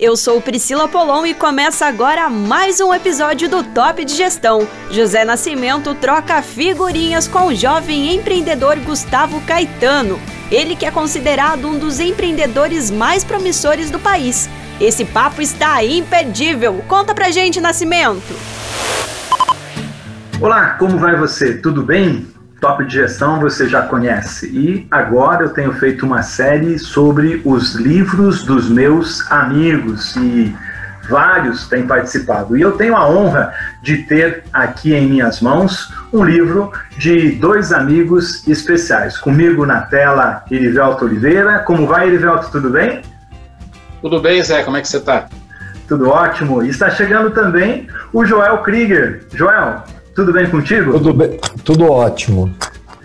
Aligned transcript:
Eu 0.00 0.16
sou 0.16 0.40
Priscila 0.40 0.86
Polon 0.86 1.26
e 1.26 1.34
começa 1.34 1.84
agora 1.84 2.30
mais 2.30 2.80
um 2.80 2.94
episódio 2.94 3.48
do 3.48 3.64
Top 3.64 4.04
de 4.04 4.14
Gestão. 4.14 4.64
José 4.92 5.24
Nascimento 5.24 5.92
troca 5.96 6.40
figurinhas 6.40 7.26
com 7.26 7.48
o 7.48 7.54
jovem 7.54 8.14
empreendedor 8.14 8.76
Gustavo 8.78 9.40
Caetano. 9.40 10.20
Ele 10.52 10.76
que 10.76 10.86
é 10.86 10.92
considerado 10.92 11.66
um 11.66 11.76
dos 11.76 11.98
empreendedores 11.98 12.92
mais 12.92 13.24
promissores 13.24 13.90
do 13.90 13.98
país. 13.98 14.48
Esse 14.80 15.04
papo 15.04 15.42
está 15.42 15.84
imperdível. 15.84 16.80
Conta 16.86 17.12
pra 17.12 17.32
gente, 17.32 17.60
Nascimento. 17.60 18.22
Olá, 20.40 20.76
como 20.78 20.96
vai 20.96 21.16
você? 21.16 21.56
Tudo 21.58 21.82
bem? 21.82 22.24
Top 22.60 22.84
de 22.84 22.94
Gestão 22.94 23.40
você 23.40 23.68
já 23.68 23.82
conhece. 23.82 24.48
E 24.48 24.86
agora 24.90 25.44
eu 25.44 25.50
tenho 25.50 25.72
feito 25.74 26.04
uma 26.04 26.22
série 26.22 26.78
sobre 26.78 27.40
os 27.44 27.74
livros 27.74 28.42
dos 28.44 28.68
meus 28.68 29.30
amigos 29.30 30.16
e 30.16 30.54
vários 31.08 31.68
têm 31.68 31.86
participado. 31.86 32.56
E 32.56 32.60
eu 32.60 32.72
tenho 32.72 32.96
a 32.96 33.08
honra 33.08 33.52
de 33.82 33.98
ter 33.98 34.44
aqui 34.52 34.92
em 34.94 35.06
minhas 35.06 35.40
mãos 35.40 35.92
um 36.12 36.24
livro 36.24 36.72
de 36.96 37.32
dois 37.32 37.72
amigos 37.72 38.46
especiais. 38.46 39.16
Comigo 39.16 39.64
na 39.64 39.82
tela, 39.82 40.44
Erivelto 40.50 41.04
Oliveira. 41.04 41.60
Como 41.60 41.86
vai, 41.86 42.08
Erivelto? 42.08 42.50
Tudo 42.50 42.70
bem? 42.70 43.02
Tudo 44.00 44.20
bem, 44.20 44.42
Zé. 44.42 44.62
Como 44.62 44.76
é 44.76 44.80
que 44.80 44.88
você 44.88 44.98
está? 44.98 45.28
Tudo 45.86 46.08
ótimo. 46.08 46.62
E 46.62 46.68
está 46.68 46.90
chegando 46.90 47.30
também 47.30 47.88
o 48.12 48.24
Joel 48.24 48.58
Krieger. 48.58 49.26
Joel, 49.32 49.82
tudo 50.18 50.32
bem 50.32 50.50
contigo? 50.50 50.94
Tudo 50.94 51.14
bem, 51.14 51.38
tudo 51.64 51.88
ótimo. 51.88 52.52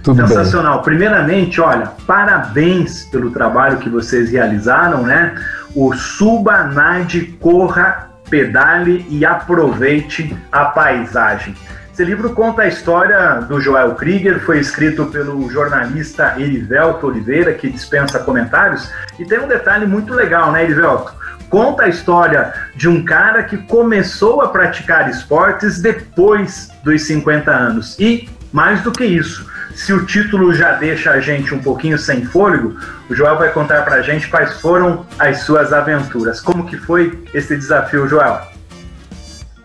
Tudo 0.03 0.27
Sensacional. 0.27 0.77
Bem. 0.77 0.83
Primeiramente, 0.83 1.61
olha, 1.61 1.91
parabéns 2.07 3.05
pelo 3.05 3.29
trabalho 3.29 3.77
que 3.77 3.87
vocês 3.87 4.31
realizaram, 4.31 5.03
né? 5.03 5.35
O 5.75 5.93
Suba, 5.93 6.63
Nade, 6.63 7.37
Corra, 7.39 8.09
Pedale 8.27 9.05
e 9.11 9.23
Aproveite 9.23 10.35
a 10.51 10.65
Paisagem. 10.65 11.53
Esse 11.93 12.03
livro 12.03 12.31
conta 12.31 12.63
a 12.63 12.67
história 12.67 13.41
do 13.41 13.61
Joel 13.61 13.93
Krieger, 13.93 14.39
foi 14.39 14.57
escrito 14.57 15.05
pelo 15.05 15.47
jornalista 15.51 16.33
Erivelto 16.39 17.05
Oliveira, 17.05 17.53
que 17.53 17.69
dispensa 17.69 18.17
comentários, 18.17 18.91
e 19.19 19.25
tem 19.25 19.39
um 19.39 19.47
detalhe 19.47 19.85
muito 19.85 20.15
legal, 20.15 20.51
né, 20.51 20.63
Erivelto? 20.63 21.13
Conta 21.53 21.83
a 21.83 21.87
história 21.87 22.51
de 22.75 22.89
um 22.89 23.05
cara 23.05 23.43
que 23.43 23.57
começou 23.57 24.41
a 24.41 24.49
praticar 24.49 25.07
esportes 25.07 25.79
depois 25.79 26.71
dos 26.83 27.03
50 27.03 27.51
anos. 27.51 27.95
E, 27.99 28.27
mais 28.51 28.81
do 28.81 28.91
que 28.91 29.05
isso, 29.05 29.47
se 29.75 29.93
o 29.93 30.03
título 30.03 30.51
já 30.51 30.71
deixa 30.71 31.11
a 31.11 31.19
gente 31.19 31.53
um 31.53 31.59
pouquinho 31.59 31.95
sem 31.99 32.25
fôlego, 32.25 32.75
o 33.07 33.13
Joel 33.13 33.37
vai 33.37 33.51
contar 33.51 33.83
pra 33.83 34.01
gente 34.01 34.29
quais 34.29 34.59
foram 34.59 35.05
as 35.19 35.41
suas 35.41 35.71
aventuras. 35.71 36.41
Como 36.41 36.65
que 36.65 36.75
foi 36.75 37.23
esse 37.35 37.55
desafio, 37.55 38.07
Joel? 38.07 38.41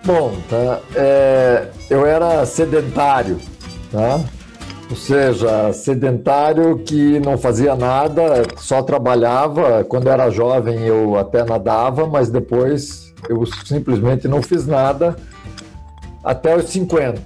Bom, 0.05 0.39
tá, 0.51 0.81
é, 0.95 1.69
eu 1.89 2.05
era 2.05 2.45
sedentário, 2.45 3.41
tá? 3.91 4.21
Ou 4.91 4.97
seja, 4.97 5.73
sedentário 5.73 6.79
que 6.79 7.21
não 7.21 7.37
fazia 7.37 7.75
nada, 7.77 8.45
só 8.57 8.83
trabalhava. 8.83 9.85
Quando 9.85 10.09
era 10.09 10.31
jovem 10.31 10.87
eu 10.87 11.19
até 11.19 11.45
nadava, 11.45 12.07
mas 12.07 12.31
depois 12.31 13.15
eu 13.29 13.45
simplesmente 13.67 14.27
não 14.27 14.43
fiz 14.43 14.67
nada 14.67 15.17
até 16.25 16.57
os 16.57 16.71
50. 16.71 17.21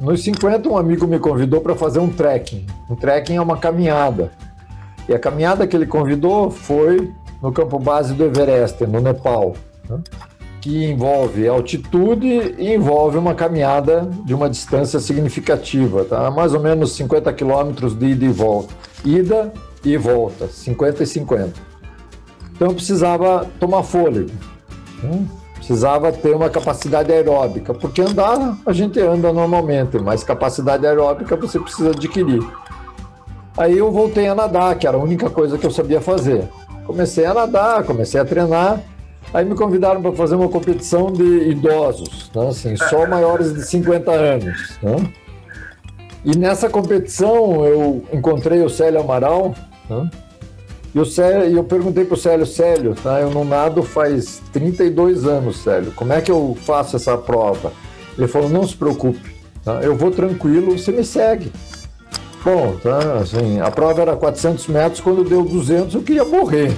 Nos 0.00 0.22
50, 0.22 0.68
um 0.68 0.76
amigo 0.76 1.06
me 1.06 1.18
convidou 1.18 1.60
para 1.60 1.74
fazer 1.76 2.00
um 2.00 2.08
trekking. 2.08 2.66
Um 2.90 2.96
trekking 2.96 3.36
é 3.36 3.40
uma 3.40 3.56
caminhada. 3.56 4.32
E 5.08 5.14
a 5.14 5.18
caminhada 5.18 5.66
que 5.66 5.76
ele 5.76 5.86
convidou 5.86 6.50
foi 6.50 7.12
no 7.40 7.52
campo 7.52 7.78
base 7.78 8.12
do 8.12 8.24
Everest, 8.24 8.84
no 8.86 9.00
Nepal. 9.00 9.54
Né? 9.88 9.98
Que 10.60 10.84
envolve 10.90 11.46
altitude 11.46 12.54
e 12.58 12.74
envolve 12.74 13.16
uma 13.16 13.34
caminhada 13.34 14.08
de 14.24 14.34
uma 14.34 14.50
distância 14.50 14.98
significativa, 14.98 16.04
tá? 16.04 16.30
mais 16.30 16.54
ou 16.54 16.60
menos 16.60 16.92
50 16.92 17.32
quilômetros 17.32 17.94
de 17.94 18.06
ida 18.06 18.24
e 18.24 18.28
volta. 18.28 18.74
Ida 19.04 19.52
e 19.84 19.96
volta, 19.96 20.48
50 20.48 21.02
e 21.02 21.06
50. 21.06 21.52
Então 22.54 22.74
precisava 22.74 23.46
tomar 23.60 23.82
fôlego, 23.84 24.30
né? 25.02 25.24
precisava 25.54 26.10
ter 26.10 26.34
uma 26.34 26.50
capacidade 26.50 27.12
aeróbica, 27.12 27.72
porque 27.72 28.00
andar 28.00 28.58
a 28.66 28.72
gente 28.72 28.98
anda 29.00 29.32
normalmente, 29.32 29.98
mas 29.98 30.24
capacidade 30.24 30.86
aeróbica 30.86 31.36
você 31.36 31.60
precisa 31.60 31.90
adquirir. 31.90 32.42
Aí 33.56 33.76
eu 33.76 33.90
voltei 33.90 34.28
a 34.28 34.34
nadar, 34.34 34.76
que 34.76 34.86
era 34.86 34.96
a 34.96 35.00
única 35.00 35.28
coisa 35.28 35.58
que 35.58 35.66
eu 35.66 35.70
sabia 35.70 36.00
fazer. 36.00 36.48
Comecei 36.84 37.26
a 37.26 37.34
nadar, 37.34 37.84
comecei 37.84 38.20
a 38.20 38.24
treinar 38.24 38.80
Aí 39.32 39.44
me 39.44 39.54
convidaram 39.54 40.00
para 40.00 40.12
fazer 40.12 40.36
uma 40.36 40.48
competição 40.48 41.12
de 41.12 41.50
idosos, 41.50 42.30
né? 42.34 42.48
assim, 42.48 42.76
só 42.76 43.06
maiores 43.06 43.52
de 43.52 43.62
50 43.62 44.10
anos. 44.10 44.78
Né? 44.82 45.12
E 46.24 46.36
nessa 46.36 46.68
competição 46.68 47.64
eu 47.66 48.02
encontrei 48.12 48.62
o 48.62 48.70
Célio 48.70 49.00
Amaral, 49.00 49.54
né? 49.88 50.10
e 50.94 50.98
o 50.98 51.04
Célio, 51.04 51.56
eu 51.58 51.62
perguntei 51.62 52.06
para 52.06 52.14
o 52.14 52.16
Célio, 52.18 52.46
Célio, 52.46 52.94
tá? 52.94 53.20
eu 53.20 53.30
não 53.30 53.44
nado 53.44 53.82
faz 53.82 54.40
32 54.52 55.26
anos, 55.26 55.58
Célio, 55.58 55.92
como 55.92 56.12
é 56.12 56.22
que 56.22 56.30
eu 56.30 56.56
faço 56.64 56.96
essa 56.96 57.16
prova? 57.16 57.72
Ele 58.16 58.26
falou, 58.26 58.48
não 58.48 58.66
se 58.66 58.74
preocupe, 58.74 59.36
tá? 59.62 59.80
eu 59.82 59.94
vou 59.94 60.10
tranquilo, 60.10 60.76
você 60.76 60.90
me 60.90 61.04
segue. 61.04 61.52
Bom, 62.42 62.76
tá, 62.82 63.18
assim, 63.20 63.60
a 63.60 63.70
prova 63.70 64.00
era 64.00 64.16
400 64.16 64.68
metros, 64.68 65.00
quando 65.02 65.22
deu 65.22 65.44
200 65.44 65.94
eu 65.94 66.02
queria 66.02 66.24
morrer. 66.24 66.74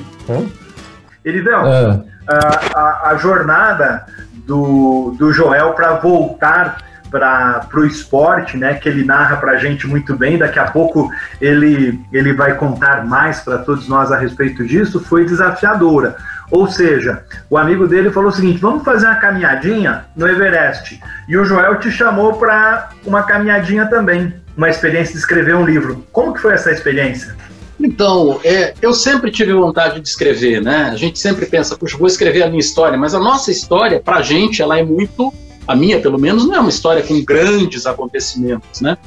Erivel, 1.24 1.66
é. 1.66 2.02
a, 2.26 2.78
a, 2.78 3.10
a, 3.10 3.16
jornada 3.16 4.06
do, 4.46 5.14
do 5.18 5.32
Joel 5.32 5.72
para 5.72 5.94
voltar 5.94 6.78
para 7.10 7.66
o 7.74 7.84
esporte, 7.84 8.56
né, 8.56 8.74
que 8.74 8.88
ele 8.88 9.04
narra 9.04 9.36
para 9.36 9.52
a 9.52 9.56
gente 9.56 9.86
muito 9.86 10.16
bem, 10.16 10.38
daqui 10.38 10.60
a 10.60 10.70
pouco 10.70 11.10
ele, 11.40 12.00
ele 12.12 12.32
vai 12.32 12.54
contar 12.54 13.04
mais 13.04 13.40
para 13.40 13.58
todos 13.58 13.88
nós 13.88 14.12
a 14.12 14.16
respeito 14.16 14.64
disso, 14.64 15.00
foi 15.00 15.24
desafiadora. 15.24 16.16
Ou 16.50 16.68
seja, 16.68 17.22
o 17.48 17.56
amigo 17.56 17.86
dele 17.86 18.10
falou 18.10 18.30
o 18.30 18.32
seguinte: 18.32 18.60
vamos 18.60 18.84
fazer 18.84 19.06
uma 19.06 19.16
caminhadinha 19.16 20.04
no 20.16 20.26
Everest. 20.26 21.00
E 21.28 21.36
o 21.36 21.44
Joel 21.44 21.76
te 21.76 21.90
chamou 21.90 22.34
para 22.34 22.90
uma 23.04 23.22
caminhadinha 23.22 23.86
também, 23.86 24.34
uma 24.56 24.68
experiência 24.68 25.12
de 25.12 25.18
escrever 25.18 25.54
um 25.54 25.64
livro. 25.64 26.04
Como 26.12 26.34
que 26.34 26.40
foi 26.40 26.54
essa 26.54 26.72
experiência? 26.72 27.36
Então, 27.82 28.38
é, 28.44 28.74
eu 28.82 28.92
sempre 28.92 29.30
tive 29.30 29.54
vontade 29.54 30.00
de 30.00 30.08
escrever, 30.08 30.60
né? 30.60 30.90
A 30.92 30.96
gente 30.96 31.18
sempre 31.18 31.46
pensa, 31.46 31.76
puxa, 31.76 31.96
vou 31.96 32.06
escrever 32.06 32.42
a 32.42 32.46
minha 32.46 32.60
história, 32.60 32.98
mas 32.98 33.14
a 33.14 33.18
nossa 33.18 33.50
história, 33.50 33.98
para 33.98 34.16
a 34.16 34.22
gente, 34.22 34.60
ela 34.60 34.78
é 34.78 34.84
muito, 34.84 35.32
a 35.66 35.74
minha 35.74 35.98
pelo 35.98 36.18
menos, 36.18 36.46
não 36.46 36.54
é 36.54 36.60
uma 36.60 36.68
história 36.68 37.02
com 37.02 37.18
grandes 37.24 37.86
acontecimentos, 37.86 38.82
né? 38.82 38.98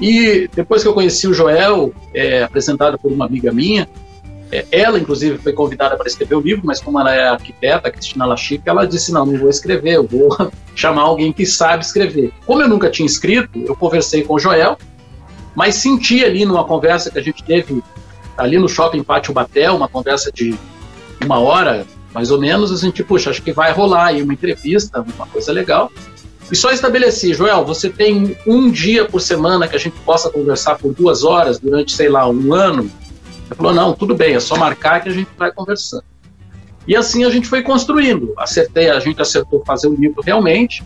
E 0.00 0.48
depois 0.54 0.82
que 0.82 0.88
eu 0.88 0.94
conheci 0.94 1.26
o 1.26 1.34
Joel, 1.34 1.92
é, 2.14 2.44
apresentado 2.44 2.98
por 2.98 3.10
uma 3.10 3.26
amiga 3.26 3.52
minha, 3.52 3.88
é, 4.52 4.64
ela, 4.70 4.98
inclusive, 4.98 5.38
foi 5.38 5.52
convidada 5.52 5.96
para 5.96 6.06
escrever 6.06 6.36
o 6.36 6.40
livro, 6.40 6.62
mas 6.64 6.80
como 6.80 7.00
ela 7.00 7.12
é 7.12 7.26
arquiteta, 7.26 7.90
Cristina 7.90 8.24
Lachica, 8.24 8.70
ela 8.70 8.86
disse: 8.86 9.12
não, 9.12 9.26
não 9.26 9.36
vou 9.36 9.50
escrever, 9.50 9.94
eu 9.94 10.06
vou 10.06 10.28
chamar 10.76 11.02
alguém 11.02 11.32
que 11.32 11.44
sabe 11.44 11.84
escrever. 11.84 12.32
Como 12.46 12.62
eu 12.62 12.68
nunca 12.68 12.88
tinha 12.90 13.06
escrito, 13.06 13.58
eu 13.58 13.74
conversei 13.74 14.22
com 14.22 14.34
o 14.34 14.38
Joel, 14.38 14.78
mas 15.56 15.74
senti 15.76 16.24
ali 16.24 16.44
numa 16.44 16.64
conversa 16.64 17.10
que 17.10 17.18
a 17.18 17.22
gente 17.22 17.42
teve 17.42 17.82
ali 18.36 18.58
no 18.58 18.68
Shopping 18.68 19.02
Pátio 19.02 19.32
Batel, 19.32 19.76
uma 19.76 19.88
conversa 19.88 20.30
de 20.32 20.54
uma 21.24 21.38
hora, 21.38 21.86
mais 22.12 22.30
ou 22.30 22.38
menos, 22.38 22.72
a 22.72 22.76
gente, 22.76 23.02
puxa, 23.02 23.30
acho 23.30 23.42
que 23.42 23.52
vai 23.52 23.72
rolar 23.72 24.06
aí 24.06 24.22
uma 24.22 24.32
entrevista, 24.32 25.04
uma 25.16 25.26
coisa 25.26 25.52
legal. 25.52 25.90
E 26.50 26.54
só 26.54 26.70
estabeleci, 26.70 27.32
Joel, 27.32 27.64
você 27.64 27.88
tem 27.88 28.36
um 28.46 28.70
dia 28.70 29.06
por 29.06 29.20
semana 29.20 29.66
que 29.66 29.74
a 29.74 29.78
gente 29.78 29.98
possa 30.00 30.30
conversar 30.30 30.76
por 30.76 30.92
duas 30.92 31.24
horas 31.24 31.58
durante, 31.58 31.94
sei 31.94 32.08
lá, 32.08 32.28
um 32.28 32.52
ano? 32.52 32.82
Ele 32.82 33.54
falou, 33.56 33.72
não, 33.72 33.94
tudo 33.94 34.14
bem, 34.14 34.34
é 34.34 34.40
só 34.40 34.56
marcar 34.56 35.02
que 35.02 35.08
a 35.08 35.12
gente 35.12 35.28
vai 35.38 35.50
conversando. 35.50 36.04
E 36.86 36.94
assim 36.94 37.24
a 37.24 37.30
gente 37.30 37.48
foi 37.48 37.62
construindo. 37.62 38.34
Acertei, 38.36 38.90
a 38.90 39.00
gente 39.00 39.20
acertou 39.20 39.62
fazer 39.66 39.88
o 39.88 39.94
livro 39.94 40.22
realmente, 40.22 40.84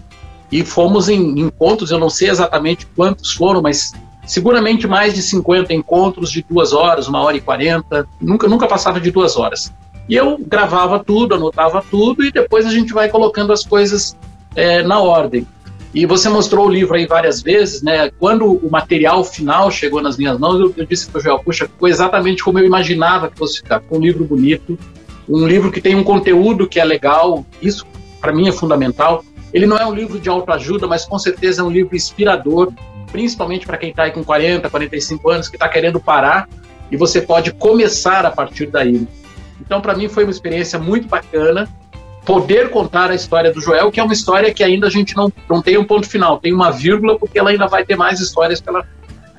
e 0.51 0.65
fomos 0.65 1.09
em 1.09 1.41
encontros, 1.41 1.91
eu 1.91 1.99
não 1.99 2.09
sei 2.09 2.31
exatamente 2.31 2.87
quantos 2.97 3.33
foram, 3.33 3.61
mas 3.61 3.93
seguramente 4.29 4.87
mais 4.87 5.15
de 5.15 5.23
50 5.23 5.73
encontros 5.73 6.31
de 6.31 6.45
duas 6.49 6.73
horas, 6.73 7.09
uma 7.09 7.21
hora 7.23 7.37
e 7.37 7.41
quarenta, 7.41 8.07
nunca, 8.21 8.47
nunca 8.47 8.67
passava 8.69 9.01
de 9.01 9.11
duas 9.11 9.37
horas. 9.37 9.73
E 10.09 10.15
eu 10.15 10.39
gravava 10.39 11.03
tudo, 11.03 11.35
anotava 11.35 11.83
tudo 11.91 12.25
e 12.25 12.31
depois 12.31 12.67
a 12.67 12.71
gente 12.71 12.93
vai 12.93 13.09
colocando 13.09 13.53
as 13.53 13.65
coisas 13.65 14.17
é, 14.55 14.83
na 14.83 15.01
ordem. 15.01 15.47
E 15.95 16.05
você 16.05 16.29
mostrou 16.29 16.67
o 16.67 16.71
livro 16.71 16.95
aí 16.95 17.07
várias 17.07 17.41
vezes, 17.41 17.83
né? 17.83 18.11
Quando 18.11 18.45
o 18.45 18.71
material 18.71 19.25
final 19.25 19.71
chegou 19.71 20.03
nas 20.03 20.19
minhas 20.19 20.39
mãos, 20.39 20.61
eu, 20.61 20.75
eu 20.77 20.87
disse 20.87 21.09
para 21.09 21.19
o 21.19 21.23
Joel, 21.23 21.39
puxa, 21.39 21.67
ficou 21.67 21.89
exatamente 21.89 22.45
como 22.45 22.59
eu 22.59 22.67
imaginava 22.67 23.31
que 23.31 23.39
fosse 23.39 23.59
ficar, 23.59 23.83
um 23.91 23.99
livro 23.99 24.25
bonito, 24.25 24.79
um 25.27 25.47
livro 25.47 25.73
que 25.73 25.81
tem 25.81 25.95
um 25.95 26.05
conteúdo 26.05 26.69
que 26.69 26.79
é 26.79 26.85
legal, 26.85 27.45
isso 27.63 27.87
para 28.21 28.33
mim 28.33 28.49
é 28.49 28.53
fundamental. 28.53 29.25
Ele 29.53 29.67
não 29.67 29.79
é 29.79 29.87
um 29.87 29.95
livro 29.95 30.19
de 30.19 30.29
autoajuda, 30.29 30.87
mas 30.87 31.07
com 31.07 31.19
certeza 31.19 31.63
é 31.63 31.65
um 31.65 31.71
livro 31.71 31.97
inspirador, 31.97 32.71
principalmente 33.11 33.67
para 33.67 33.77
quem 33.77 33.91
está 33.91 34.05
aí 34.05 34.11
com 34.11 34.23
40, 34.23 34.69
45 34.69 35.31
anos, 35.31 35.49
que 35.49 35.57
está 35.57 35.69
querendo 35.69 35.99
parar, 35.99 36.49
e 36.91 36.97
você 36.97 37.21
pode 37.21 37.53
começar 37.53 38.25
a 38.25 38.31
partir 38.31 38.67
daí. 38.67 39.07
Então, 39.61 39.81
para 39.81 39.95
mim, 39.95 40.09
foi 40.09 40.25
uma 40.25 40.31
experiência 40.31 40.79
muito 40.79 41.09
bacana. 41.09 41.69
poder 42.25 42.69
contar 42.69 43.11
a 43.11 43.15
história 43.15 43.51
do 43.51 43.59
Joel, 43.59 43.91
que 43.91 43.99
é 43.99 44.03
uma 44.03 44.13
história 44.13 44.53
que 44.53 44.63
ainda 44.63 44.87
a 44.87 44.91
gente 44.91 45.17
não, 45.17 45.33
não 45.49 45.63
tem 45.63 45.79
um 45.79 45.85
ponto 45.85 46.07
final, 46.07 46.39
tem 46.39 46.53
uma 46.53 46.71
vírgula, 46.71 47.19
porque 47.19 47.39
ela 47.39 47.49
ainda 47.49 47.67
vai 47.67 47.87
ter 47.87 47.97
mais 47.97 48.21
histórias 48.21 48.61
pela 48.61 48.85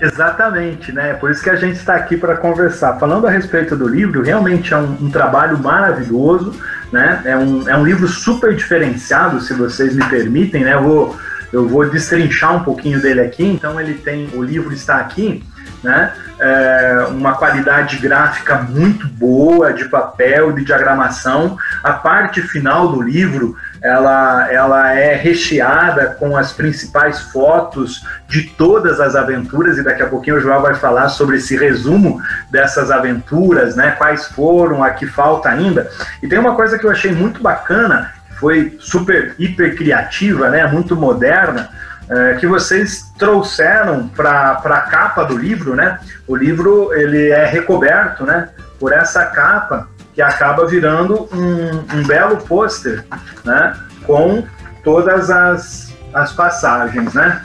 Exatamente, 0.01 0.93
né? 0.93 1.13
Por 1.13 1.29
isso 1.29 1.43
que 1.43 1.49
a 1.49 1.57
gente 1.57 1.75
está 1.75 1.95
aqui 1.95 2.15
para 2.15 2.37
conversar. 2.37 2.97
Falando 2.97 3.27
a 3.27 3.29
respeito 3.29 3.75
do 3.75 3.87
livro, 3.87 4.23
realmente 4.23 4.73
é 4.73 4.77
um, 4.77 4.97
um, 5.01 5.11
trabalho 5.11 5.59
maravilhoso, 5.59 6.55
né? 6.91 7.21
É 7.25 7.35
um, 7.35 7.67
é 7.67 7.75
um 7.75 7.83
livro 7.83 8.07
super 8.07 8.55
diferenciado, 8.55 9.41
se 9.41 9.53
vocês 9.53 9.93
me 9.93 10.07
permitem, 10.07 10.63
né? 10.63 10.73
Eu 10.73 10.83
vou, 10.83 11.17
eu 11.51 11.67
vou 11.67 11.89
destrinchar 11.89 12.55
um 12.55 12.63
pouquinho 12.63 13.01
dele 13.01 13.21
aqui. 13.21 13.43
Então 13.43 13.79
ele 13.79 13.95
tem, 13.95 14.29
o 14.33 14.43
livro 14.43 14.73
está 14.73 14.97
aqui, 14.97 15.43
né? 15.83 16.13
É 16.39 17.07
uma 17.09 17.33
qualidade 17.33 17.97
gráfica 17.97 18.57
muito 18.57 19.07
boa 19.07 19.73
de 19.73 19.85
papel, 19.85 20.53
de 20.53 20.63
diagramação. 20.63 21.57
A 21.83 21.93
parte 21.93 22.41
final 22.41 22.89
do 22.89 23.01
livro 23.01 23.57
ela, 23.81 24.51
ela 24.51 24.93
é 24.93 25.15
recheada 25.15 26.15
com 26.19 26.35
as 26.35 26.51
principais 26.51 27.21
fotos 27.21 28.05
de 28.27 28.43
todas 28.43 28.99
as 28.99 29.15
aventuras 29.15 29.77
e 29.77 29.83
daqui 29.83 30.01
a 30.01 30.07
pouquinho 30.07 30.37
o 30.37 30.39
João 30.39 30.61
vai 30.61 30.75
falar 30.75 31.09
sobre 31.09 31.37
esse 31.37 31.57
resumo 31.57 32.21
dessas 32.51 32.91
aventuras, 32.91 33.75
né? 33.75 33.91
Quais 33.91 34.27
foram, 34.27 34.83
a 34.83 34.91
que 34.91 35.07
falta 35.07 35.49
ainda. 35.49 35.89
E 36.21 36.27
tem 36.27 36.39
uma 36.39 36.55
coisa 36.55 36.77
que 36.77 36.85
eu 36.85 36.91
achei 36.91 37.11
muito 37.11 37.41
bacana, 37.41 38.13
foi 38.39 38.77
super 38.79 39.35
hiper 39.37 39.75
criativa, 39.75 40.49
né? 40.49 40.65
Muito 40.67 40.95
moderna. 40.95 41.69
É, 42.09 42.33
que 42.35 42.47
vocês 42.47 43.11
trouxeram 43.19 44.07
para 44.07 44.59
a 44.63 44.81
capa 44.81 45.23
do 45.23 45.37
livro, 45.37 45.75
né? 45.75 45.99
O 46.27 46.35
livro 46.35 46.91
ele 46.93 47.29
é 47.29 47.45
recoberto, 47.45 48.25
né? 48.25 48.49
Por 48.79 48.91
essa 48.91 49.25
capa 49.25 49.87
que 50.15 50.21
acaba 50.21 50.65
virando 50.65 51.29
um, 51.31 51.97
um 51.97 52.07
belo 52.07 52.37
pôster, 52.37 53.05
né? 53.45 53.75
Com 54.07 54.43
todas 54.83 55.29
as, 55.29 55.93
as 56.11 56.33
passagens, 56.33 57.13
né? 57.13 57.43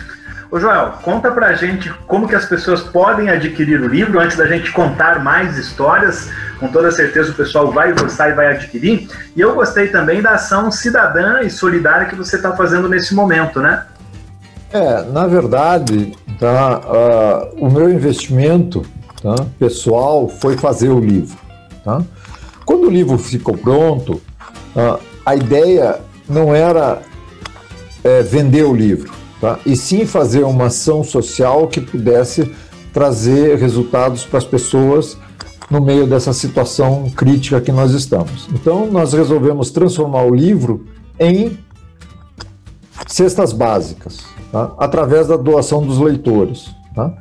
Ô 0.55 0.61
Joel, 0.61 0.93
conta 1.03 1.33
pra 1.33 1.53
gente 1.55 1.93
como 2.07 2.29
que 2.29 2.35
as 2.37 2.45
pessoas 2.45 2.81
podem 2.81 3.29
adquirir 3.29 3.81
o 3.81 3.89
livro 3.89 4.21
antes 4.21 4.37
da 4.37 4.47
gente 4.47 4.71
contar 4.71 5.19
mais 5.19 5.59
histórias. 5.59 6.31
Com 6.61 6.69
toda 6.69 6.93
certeza 6.93 7.33
o 7.33 7.35
pessoal 7.35 7.73
vai 7.73 7.93
gostar 7.93 8.29
e 8.29 8.35
vai 8.35 8.47
adquirir. 8.47 9.09
E 9.35 9.41
eu 9.41 9.53
gostei 9.53 9.89
também 9.89 10.23
da 10.23 10.35
ação 10.35 10.71
cidadã 10.71 11.41
e 11.41 11.51
solidária 11.51 12.07
que 12.07 12.15
você 12.15 12.37
está 12.37 12.53
fazendo 12.53 12.89
nesse 12.89 13.17
momento, 13.17 13.59
né? 13.61 13.85
É, 14.73 15.03
na 15.03 15.27
verdade, 15.27 16.17
tá, 16.39 16.83
uh, 16.85 17.57
o 17.59 17.69
meu 17.69 17.91
investimento 17.91 18.87
tá, 19.21 19.35
pessoal 19.59 20.29
foi 20.29 20.57
fazer 20.57 20.91
o 20.91 21.01
livro. 21.01 21.37
Tá? 21.85 22.01
Quando 22.65 22.87
o 22.87 22.91
livro 22.91 23.19
ficou 23.19 23.59
pronto, 23.59 24.23
a 25.27 25.35
ideia 25.35 25.99
não 26.29 26.55
era 26.55 27.03
é, 28.05 28.23
vender 28.23 28.63
o 28.63 28.73
livro, 28.73 29.24
tá? 29.45 29.59
e 29.67 29.77
sim 29.77 30.07
fazer 30.07 30.43
uma 30.43 30.65
ação 30.67 31.05
social 31.05 31.69
que 31.69 31.79
pudesse 31.79 32.51
trazer 32.95 33.59
resultados 33.59 34.25
para 34.25 34.39
as 34.39 34.45
pessoas 34.45 35.19
no 35.71 35.83
meio 35.83 36.07
dessa 36.07 36.33
situação 36.33 37.13
crítica 37.15 37.61
que 37.61 37.71
nós 37.71 37.91
estamos. 37.91 38.49
Então, 38.55 38.91
nós 38.91 39.13
resolvemos 39.13 39.71
transformar 39.71 40.23
o 40.23 40.35
livro 40.35 40.87
em 41.21 41.59
cestas 43.07 43.53
básicas, 43.53 44.21
tá? 44.51 44.73
através 44.79 45.27
da 45.27 45.37
doação 45.37 45.85
dos 45.85 45.99
leitores. 45.99 46.71
Tá? 46.95 47.13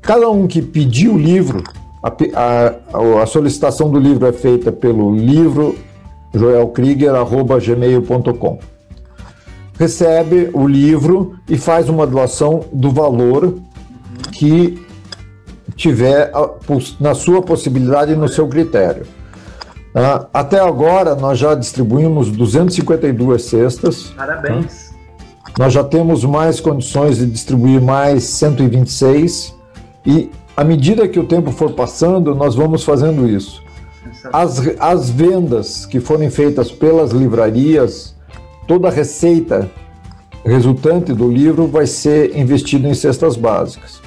Cada 0.00 0.30
um 0.30 0.46
que 0.46 0.62
pediu 0.62 1.12
o 1.14 1.18
livro 1.18 1.62
a, 2.02 2.10
a, 2.34 2.74
a, 3.22 3.26
solicitação 3.26 3.90
do 3.90 3.98
livro 3.98 4.26
é 4.26 4.32
feita 4.32 4.72
pelo 4.72 5.14
livro 5.14 5.76
joelkrieger.gmail.com. 6.32 8.77
Recebe 9.78 10.50
o 10.52 10.66
livro 10.66 11.36
e 11.48 11.56
faz 11.56 11.88
uma 11.88 12.06
doação 12.06 12.64
do 12.72 12.90
valor 12.90 13.54
que 14.32 14.84
tiver 15.76 16.32
na 16.98 17.14
sua 17.14 17.40
possibilidade 17.40 18.12
e 18.12 18.16
no 18.16 18.28
seu 18.28 18.48
critério. 18.48 19.06
Ah, 19.94 20.26
até 20.34 20.60
agora, 20.60 21.14
nós 21.14 21.38
já 21.38 21.54
distribuímos 21.54 22.30
252 22.30 23.42
cestas. 23.42 24.12
Parabéns. 24.16 24.92
Nós 25.58 25.72
já 25.72 25.82
temos 25.82 26.24
mais 26.24 26.60
condições 26.60 27.18
de 27.18 27.26
distribuir 27.26 27.80
mais 27.80 28.24
126 28.24 29.54
e 30.04 30.30
à 30.56 30.64
medida 30.64 31.06
que 31.06 31.20
o 31.20 31.24
tempo 31.24 31.52
for 31.52 31.72
passando, 31.72 32.34
nós 32.34 32.54
vamos 32.54 32.82
fazendo 32.82 33.28
isso. 33.28 33.62
As, 34.32 34.60
as 34.80 35.08
vendas 35.08 35.86
que 35.86 36.00
forem 36.00 36.30
feitas 36.30 36.70
pelas 36.70 37.12
livrarias, 37.12 38.14
toda 38.68 38.88
a 38.88 38.90
receita 38.90 39.68
resultante 40.44 41.12
do 41.12 41.28
livro 41.28 41.66
vai 41.66 41.86
ser 41.86 42.36
investida 42.36 42.86
em 42.86 42.94
cestas 42.94 43.36
básicas. 43.36 44.00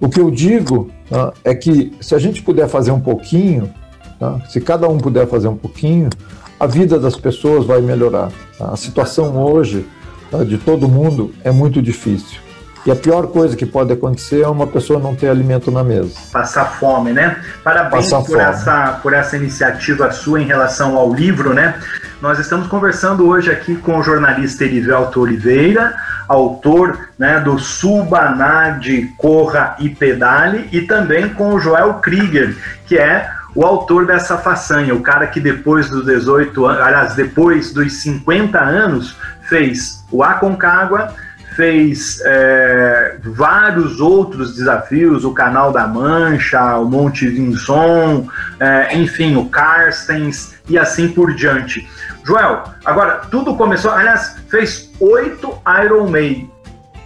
O 0.00 0.08
que 0.08 0.20
eu 0.20 0.30
digo 0.30 0.90
tá, 1.08 1.32
é 1.44 1.54
que 1.54 1.92
se 2.00 2.14
a 2.14 2.18
gente 2.18 2.42
puder 2.42 2.68
fazer 2.68 2.90
um 2.90 3.00
pouquinho, 3.00 3.72
tá, 4.18 4.40
se 4.48 4.60
cada 4.60 4.88
um 4.88 4.98
puder 4.98 5.26
fazer 5.26 5.48
um 5.48 5.56
pouquinho, 5.56 6.10
a 6.58 6.66
vida 6.66 6.98
das 6.98 7.16
pessoas 7.16 7.64
vai 7.64 7.80
melhorar. 7.80 8.32
Tá? 8.58 8.72
A 8.72 8.76
situação 8.76 9.42
hoje 9.42 9.86
tá, 10.30 10.42
de 10.42 10.58
todo 10.58 10.88
mundo 10.88 11.32
é 11.44 11.50
muito 11.50 11.80
difícil. 11.80 12.40
E 12.86 12.90
a 12.90 12.96
pior 12.96 13.26
coisa 13.28 13.56
que 13.56 13.66
pode 13.66 13.92
acontecer 13.92 14.42
é 14.42 14.48
uma 14.48 14.66
pessoa 14.66 14.98
não 14.98 15.14
ter 15.14 15.28
alimento 15.28 15.70
na 15.70 15.84
mesa. 15.84 16.14
Passar 16.32 16.64
fome, 16.64 17.12
né? 17.12 17.36
Parabéns 17.62 18.10
Passar 18.10 18.26
por, 18.26 18.40
essa, 18.40 18.98
por 19.02 19.12
essa 19.12 19.36
iniciativa 19.36 20.10
sua 20.10 20.40
em 20.40 20.46
relação 20.46 20.96
ao 20.96 21.12
livro, 21.12 21.52
né? 21.52 21.74
Nós 22.22 22.38
estamos 22.38 22.66
conversando 22.68 23.26
hoje 23.26 23.50
aqui 23.50 23.76
com 23.76 23.98
o 23.98 24.02
jornalista 24.02 24.64
Erivelto 24.64 25.20
Oliveira, 25.20 25.94
autor 26.28 27.08
né, 27.18 27.40
do 27.40 27.58
Subanade, 27.58 29.10
Corra 29.16 29.74
e 29.78 29.88
Pedale, 29.88 30.68
e 30.70 30.82
também 30.82 31.30
com 31.30 31.54
o 31.54 31.58
Joel 31.58 31.94
Krieger, 31.94 32.56
que 32.86 32.98
é 32.98 33.30
o 33.54 33.64
autor 33.64 34.06
dessa 34.06 34.38
façanha, 34.38 34.94
o 34.94 35.00
cara 35.00 35.26
que 35.26 35.40
depois 35.40 35.88
dos 35.88 36.04
18 36.06 36.66
anos, 36.66 36.80
aliás, 36.82 37.14
depois 37.14 37.72
dos 37.72 37.94
50 37.94 38.58
anos, 38.58 39.16
fez 39.42 40.04
o 40.10 40.22
Aconcagua, 40.22 41.14
fez 41.56 42.20
é, 42.24 43.16
vários 43.24 44.00
outros 44.00 44.54
desafios, 44.54 45.24
o 45.24 45.32
Canal 45.32 45.72
da 45.72 45.86
Mancha, 45.86 46.78
o 46.78 46.84
Monte 46.84 47.28
Vinson, 47.28 48.26
é, 48.58 48.96
enfim, 48.96 49.36
o 49.36 49.46
Carstens 49.46 50.54
e 50.68 50.78
assim 50.78 51.08
por 51.08 51.34
diante. 51.34 51.88
Joel, 52.24 52.64
agora 52.84 53.22
tudo 53.30 53.56
começou, 53.56 53.90
aliás, 53.90 54.36
fez 54.48 54.90
oito 55.00 55.52
Ironman. 55.84 56.50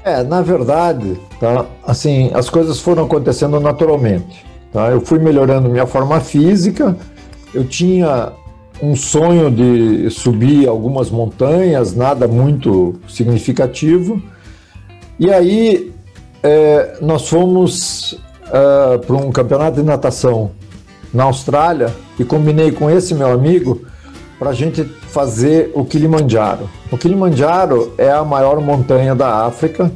É, 0.04 0.22
na 0.22 0.42
verdade, 0.42 1.18
tá, 1.40 1.64
assim, 1.86 2.30
as 2.34 2.50
coisas 2.50 2.80
foram 2.80 3.04
acontecendo 3.04 3.58
naturalmente. 3.58 4.44
Tá? 4.72 4.90
Eu 4.90 5.00
fui 5.00 5.18
melhorando 5.18 5.70
minha 5.70 5.86
forma 5.86 6.20
física, 6.20 6.96
eu 7.54 7.64
tinha 7.64 8.32
um 8.82 8.94
sonho 8.96 9.50
de 9.50 10.10
subir 10.10 10.68
algumas 10.68 11.10
montanhas, 11.10 11.94
nada 11.94 12.26
muito 12.26 12.96
significativo, 13.08 14.20
e 15.18 15.32
aí 15.32 15.92
é, 16.42 16.98
nós 17.00 17.28
fomos 17.28 18.18
é, 18.46 18.98
para 18.98 19.16
um 19.16 19.30
campeonato 19.30 19.76
de 19.76 19.82
natação 19.82 20.50
na 21.12 21.24
Austrália 21.24 21.94
e 22.18 22.24
combinei 22.24 22.72
com 22.72 22.90
esse 22.90 23.14
meu 23.14 23.32
amigo 23.32 23.82
para 24.38 24.50
a 24.50 24.54
gente 24.54 24.84
fazer 24.84 25.70
o 25.74 25.84
Kilimanjaro. 25.84 26.68
O 26.90 26.98
Kilimanjaro 26.98 27.94
é 27.96 28.10
a 28.10 28.24
maior 28.24 28.60
montanha 28.60 29.14
da 29.14 29.46
África, 29.46 29.90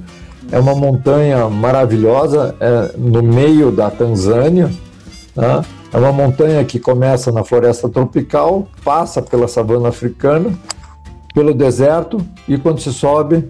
é 0.51 0.59
uma 0.59 0.75
montanha 0.75 1.49
maravilhosa 1.49 2.55
é, 2.61 2.93
no 2.97 3.23
meio 3.23 3.71
da 3.71 3.91
Tanzânia. 3.91 4.71
Né? 5.37 5.63
É 5.93 5.99
uma 5.99 6.13
montanha 6.13 6.65
que 6.65 6.79
começa 6.79 7.33
na 7.33 7.45
floresta 7.45 7.89
tropical, 7.89 8.69
passa 8.85 9.21
pela 9.21 9.49
savana 9.49 9.89
africana, 9.89 10.51
pelo 11.35 11.53
deserto 11.53 12.25
e 12.47 12.57
quando 12.57 12.81
se 12.81 12.93
sobe 12.93 13.49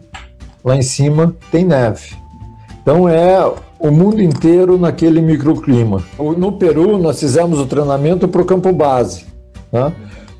lá 0.69 0.77
em 0.77 0.83
cima 0.83 1.35
tem 1.51 1.65
neve. 1.65 2.15
Então 2.83 3.09
é 3.09 3.51
o 3.79 3.91
mundo 3.91 4.21
inteiro 4.21 4.77
naquele 4.77 5.23
microclima. 5.23 6.03
No 6.37 6.53
Peru, 6.53 6.99
nós 6.99 7.19
fizemos 7.19 7.59
o 7.59 7.65
treinamento 7.67 8.29
para 8.29 8.43
o 8.43 8.45
campo 8.45 8.71
base. 8.73 9.25
Né? 9.73 9.91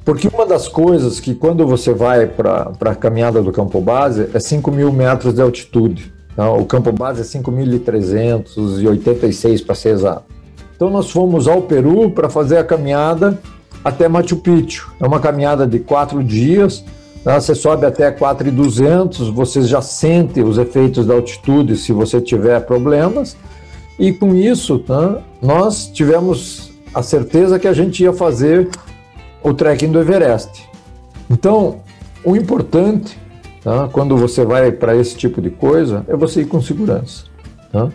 Porque 0.05 0.29
uma 0.29 0.45
das 0.47 0.69
coisas 0.69 1.19
que 1.21 1.35
quando 1.35 1.67
você 1.67 1.93
vai 1.93 2.27
para 2.27 2.73
a 2.81 2.95
caminhada 2.95 3.43
do 3.43 3.53
campo 3.53 3.79
base 3.81 4.29
é 4.33 4.41
5 4.41 4.71
mil 4.71 4.93
metros 4.93 5.35
de 5.35 5.43
altitude. 5.43 6.13
Tá? 6.37 6.53
O 6.53 6.67
campo 6.67 6.93
base 6.93 7.21
é 7.21 7.25
5.386 7.25 9.65
para 9.65 9.75
ser 9.75 9.89
exato. 9.91 10.25
Então 10.75 10.91
nós 10.91 11.11
fomos 11.11 11.47
ao 11.49 11.63
Peru 11.63 12.11
para 12.11 12.29
fazer 12.29 12.59
a 12.59 12.65
caminhada 12.65 13.39
até 13.85 14.09
Machu 14.09 14.37
Picchu. 14.37 14.93
É 15.01 15.07
uma 15.07 15.21
caminhada 15.21 15.67
de 15.67 15.79
quatro 15.79 16.23
dias? 16.23 16.85
Você 17.25 17.55
sobe 17.55 17.85
até 17.85 18.11
4,200, 18.11 19.29
você 19.29 19.63
já 19.63 19.83
sente 19.83 20.41
os 20.41 20.57
efeitos 20.57 21.07
da 21.07 21.15
altitude 21.15 21.77
se 21.77 21.93
você 21.93 22.21
tiver 22.21 22.61
problemas. 22.61 23.37
E 23.99 24.13
com 24.13 24.35
isso, 24.35 24.79
tá? 24.79 25.19
nós 25.43 25.89
tivemos 25.89 26.73
a 26.95 27.03
certeza 27.03 27.59
que 27.59 27.67
a 27.67 27.73
gente 27.73 28.03
ia 28.03 28.13
fazer 28.13 28.69
o 29.43 29.53
trekking 29.53 29.91
do 29.91 30.01
Everest. 30.01 30.69
Então, 31.29 31.81
o 32.25 32.37
importante, 32.37 33.19
tá? 33.63 33.89
quando 33.93 34.17
você 34.17 34.45
vai 34.45 34.71
para 34.71 34.97
esse 34.97 35.17
tipo 35.17 35.43
de 35.43 35.51
coisa, 35.51 36.05
é 36.09 36.17
você 36.17 36.43
ir 36.43 36.47
com 36.47 36.63
segurança. 36.63 37.25
Tá? 37.73 37.89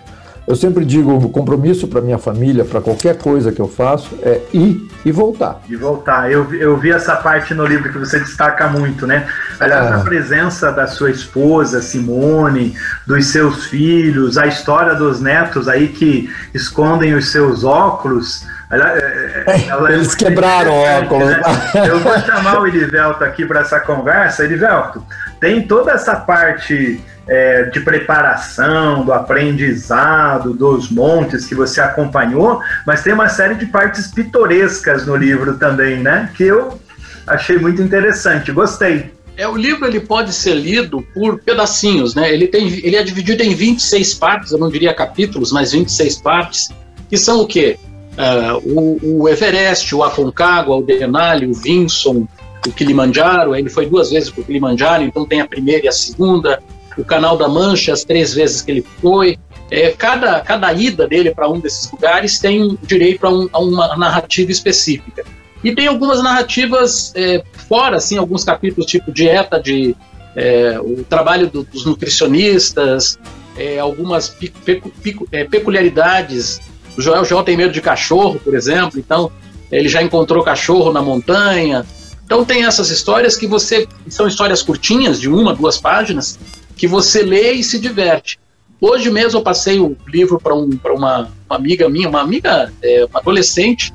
Eu 0.46 0.58
sempre 0.58 0.84
digo, 0.84 1.16
o 1.16 1.30
compromisso 1.30 1.88
para 1.88 2.02
minha 2.02 2.18
família, 2.18 2.66
para 2.66 2.82
qualquer 2.82 3.18
coisa 3.18 3.50
que 3.52 3.62
eu 3.62 3.68
faço, 3.68 4.10
é 4.22 4.42
ir 4.54 4.90
e 5.06 5.12
voltar. 5.12 5.62
E 5.70 5.76
voltar. 5.76 6.30
Eu, 6.30 6.54
eu 6.54 6.76
vi 6.76 6.92
essa 6.92 7.16
parte 7.16 7.54
no 7.54 7.66
livro 7.66 7.90
que 7.92 7.98
você 7.98 8.20
destaca 8.20 8.68
muito, 8.68 9.08
né? 9.08 9.26
Aliás, 9.58 9.90
é. 9.90 9.94
a 9.94 10.00
presença 10.00 10.70
da 10.70 10.86
sua 10.86 11.12
esposa, 11.12 11.82
Simone, 11.82 12.76
dos 13.08 13.28
seus 13.28 13.68
filhos, 13.68 14.38
a 14.38 14.46
história 14.46 14.96
dos 14.96 15.22
netos 15.22 15.70
aí 15.70 15.88
que 15.88 16.30
escondem 16.54 17.14
os 17.14 17.32
seus 17.32 17.64
óculos. 17.64 18.46
Ela, 18.70 18.98
é, 18.98 19.44
é, 19.48 19.68
ela 19.70 19.92
é 19.92 19.94
Eles 19.94 20.14
quebraram 20.14 20.74
óculos. 20.74 21.30
Né? 21.30 21.42
Eu 21.88 22.00
vou 22.00 22.20
chamar 22.20 22.60
o 22.60 22.68
Elivelto 22.68 23.24
aqui 23.24 23.46
para 23.46 23.62
essa 23.62 23.80
conversa. 23.80 24.44
Elivelto, 24.44 25.06
tem 25.40 25.66
toda 25.66 25.92
essa 25.92 26.18
parte 26.18 27.00
é, 27.28 27.64
de 27.64 27.80
preparação, 27.80 29.06
do 29.06 29.14
aprendizado, 29.14 30.54
dos 30.54 30.90
montes 30.90 31.46
que 31.46 31.56
você 31.56 31.80
acompanhou, 31.82 32.62
mas 32.86 33.02
tem 33.02 33.14
uma 33.14 33.30
série 33.30 33.56
de 33.56 33.66
partes 33.66 34.08
pitorescas 34.08 35.06
no 35.06 35.16
livro 35.16 35.58
também, 35.58 36.00
né? 36.00 36.30
Que 36.36 36.44
eu 36.44 36.80
achei 37.26 37.58
muito 37.58 37.82
interessante, 37.82 38.52
gostei. 38.52 39.12
É, 39.36 39.48
o 39.48 39.56
livro 39.56 39.86
ele 39.88 40.00
pode 40.00 40.32
ser 40.32 40.54
lido 40.54 41.02
por 41.14 41.40
pedacinhos, 41.40 42.14
né? 42.14 42.32
Ele, 42.32 42.48
tem, 42.48 42.68
ele 42.68 42.96
é 42.96 43.04
dividido 43.04 43.42
em 43.42 43.56
26 43.56 44.14
partes, 44.16 44.52
eu 44.52 44.60
não 44.60 44.70
diria 44.70 44.94
capítulos, 44.94 45.52
mas 45.52 45.72
26 45.72 46.18
partes, 46.18 46.70
que 47.10 47.18
são 47.18 47.42
o 47.42 47.48
quê? 47.48 47.80
Uh, 48.14 48.80
o, 48.80 49.22
o, 49.22 49.30
Everest, 49.30 49.96
o 49.96 50.04
Aconcagua, 50.04 50.76
o 50.76 50.84
Denali, 50.84 51.48
o 51.48 51.54
Vinson, 51.54 52.28
o 52.68 52.72
Kilimanjaro, 52.72 53.56
ele 53.56 53.70
foi 53.70 53.88
duas 53.88 54.12
vezes 54.12 54.30
para 54.30 54.42
o 54.42 54.46
Kilimanjaro, 54.46 55.02
então 55.02 55.26
tem 55.26 55.42
a 55.42 55.48
primeira 55.48 55.86
e 55.86 55.90
a 55.90 55.92
segunda, 55.92 56.62
o 56.98 57.04
Canal 57.04 57.38
da 57.38 57.48
Mancha, 57.48 57.94
as 57.94 58.04
três 58.04 58.34
vezes 58.34 58.62
que 58.62 58.72
ele 58.72 58.86
foi. 59.02 59.38
É, 59.72 59.90
cada, 59.92 60.40
cada 60.42 60.72
ida 60.72 61.08
dele 61.08 61.34
para 61.34 61.50
um 61.50 61.60
desses 61.60 61.92
lugares 61.92 62.38
tem 62.38 62.78
direito 62.84 63.26
a, 63.26 63.30
um, 63.30 63.50
a, 63.52 63.60
uma 63.60 63.98
narrativa 63.98 64.52
específica. 64.52 65.24
E 65.64 65.74
tem 65.74 65.88
algumas 65.88 66.22
narrativas 66.22 67.12
é, 67.16 67.42
fora, 67.68 67.98
assim, 67.98 68.18
alguns 68.18 68.44
capítulos 68.44 68.86
tipo 68.86 69.12
dieta 69.12 69.60
de 69.60 69.96
é, 70.36 70.80
o 70.80 71.04
trabalho 71.04 71.50
do, 71.50 71.64
dos 71.64 71.86
nutricionistas, 71.86 73.18
é, 73.58 73.80
algumas 73.80 74.30
pecu, 74.30 74.90
pecu, 75.02 75.28
é, 75.32 75.44
peculiaridades. 75.46 76.60
O 76.98 77.02
Joel 77.02 77.24
Joel 77.24 77.44
tem 77.44 77.56
medo 77.56 77.72
de 77.72 77.82
cachorro, 77.82 78.40
por 78.44 78.56
exemplo, 78.56 79.00
então 79.00 79.32
ele 79.72 79.88
já 79.88 80.02
encontrou 80.04 80.44
cachorro 80.44 80.92
na 80.92 81.02
montanha. 81.02 81.86
Então 82.26 82.44
tem 82.44 82.66
essas 82.66 82.90
histórias 82.90 83.36
que 83.36 83.48
você 83.48 83.88
são 84.08 84.28
histórias 84.28 84.62
curtinhas 84.62 85.20
de 85.20 85.30
uma, 85.30 85.54
duas 85.54 85.78
páginas 85.78 86.40
que 86.84 86.88
você 86.88 87.24
lê 87.24 87.54
e 87.54 87.64
se 87.64 87.80
diverte. 87.80 88.38
Hoje 88.82 89.10
mesmo 89.10 89.40
eu 89.40 89.42
passei 89.42 89.80
o 89.80 89.96
livro 90.06 90.38
para 90.38 90.54
um, 90.54 90.70
uma, 90.84 91.32
uma, 91.50 91.56
amiga 91.56 91.88
minha, 91.88 92.10
uma 92.10 92.20
amiga, 92.20 92.74
é, 92.84 93.06
uma 93.10 93.22
adolescente, 93.22 93.94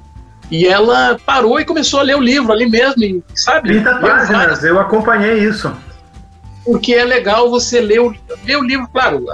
e 0.50 0.66
ela 0.66 1.18
parou 1.26 1.60
e 1.60 1.66
começou 1.66 2.00
a 2.00 2.02
ler 2.02 2.16
o 2.16 2.20
livro 2.22 2.50
ali 2.50 2.66
mesmo, 2.66 3.04
e, 3.04 3.22
sabe? 3.34 3.72
30 3.72 3.98
páginas, 3.98 4.64
eu 4.64 4.80
acompanhei 4.80 5.34
isso. 5.34 5.70
Porque 6.64 6.94
é 6.94 7.04
legal 7.04 7.50
você 7.50 7.78
ler 7.78 8.00
o, 8.00 8.14
ler 8.46 8.56
o 8.56 8.64
livro, 8.64 8.88
claro, 8.90 9.26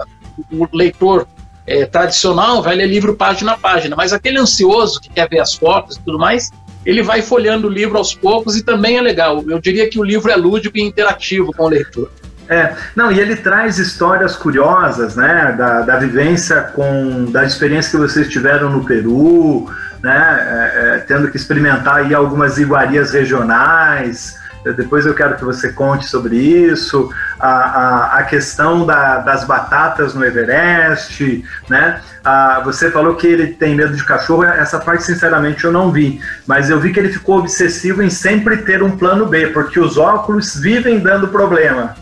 o 0.51 0.69
leitor 0.77 1.25
é, 1.65 1.87
tradicional 1.87 2.61
vai 2.61 2.75
ler 2.75 2.89
livro 2.89 3.15
página 3.15 3.53
a 3.53 3.57
página, 3.57 3.95
mas 3.95 4.13
aquele 4.13 4.41
ansioso 4.41 5.01
que 5.01 5.11
quer 5.11 5.29
ver 5.29 5.39
as 5.39 5.55
fotos 5.55 5.97
e 5.97 6.01
tudo 6.01 6.19
mais, 6.19 6.51
ele 6.85 7.05
vai 7.05 7.23
folhando 7.23 7.69
o 7.69 7.71
livro 7.71 7.97
aos 7.97 8.17
poucos 8.17 8.57
e 8.57 8.65
também 8.65 8.97
é 8.97 9.01
legal. 9.01 9.45
Eu 9.49 9.61
diria 9.61 9.89
que 9.89 10.01
o 10.01 10.03
livro 10.03 10.29
é 10.29 10.35
lúdico 10.35 10.77
e 10.77 10.83
interativo 10.83 11.53
com 11.53 11.67
o 11.67 11.69
leitor. 11.69 12.11
É, 12.49 12.75
não, 12.95 13.11
e 13.11 13.19
ele 13.19 13.37
traz 13.37 13.79
histórias 13.79 14.37
curiosas, 14.37 15.17
né, 15.17 15.55
da, 15.57 15.81
da 15.81 15.97
vivência 15.97 16.61
com, 16.75 17.31
da 17.31 17.45
experiência 17.45 17.93
que 17.93 17.97
vocês 17.97 18.29
tiveram 18.29 18.71
no 18.71 18.85
Peru, 18.85 19.71
né, 20.03 20.39
é, 20.41 20.97
é, 20.97 20.99
tendo 20.99 21.31
que 21.31 21.37
experimentar 21.37 21.97
aí 21.97 22.15
algumas 22.15 22.59
iguarias 22.59 23.13
regionais, 23.13 24.39
depois 24.73 25.05
eu 25.05 25.15
quero 25.15 25.37
que 25.37 25.45
você 25.45 25.73
conte 25.73 26.07
sobre 26.07 26.37
isso, 26.37 27.11
a, 27.39 27.49
a, 27.49 28.19
a 28.19 28.23
questão 28.25 28.87
da, 28.87 29.19
das 29.19 29.45
batatas 29.45 30.15
no 30.15 30.25
Everest, 30.25 31.45
né? 31.69 32.01
A, 32.25 32.61
você 32.61 32.91
falou 32.91 33.15
que 33.15 33.27
ele 33.27 33.49
tem 33.49 33.75
medo 33.75 33.95
de 33.95 34.05
cachorro, 34.05 34.45
essa 34.45 34.79
parte 34.79 35.05
sinceramente 35.05 35.65
eu 35.65 35.73
não 35.73 35.93
vi, 35.93 36.21
mas 36.47 36.71
eu 36.71 36.81
vi 36.81 36.93
que 36.93 36.99
ele 36.99 37.13
ficou 37.13 37.39
obsessivo 37.39 38.03
em 38.03 38.09
sempre 38.09 38.59
ter 38.59 38.83
um 38.83 38.97
plano 38.97 39.27
B, 39.27 39.49
porque 39.49 39.79
os 39.79 39.99
óculos 39.99 40.55
vivem 40.57 40.99
dando 40.99 41.29
problema. 41.29 41.95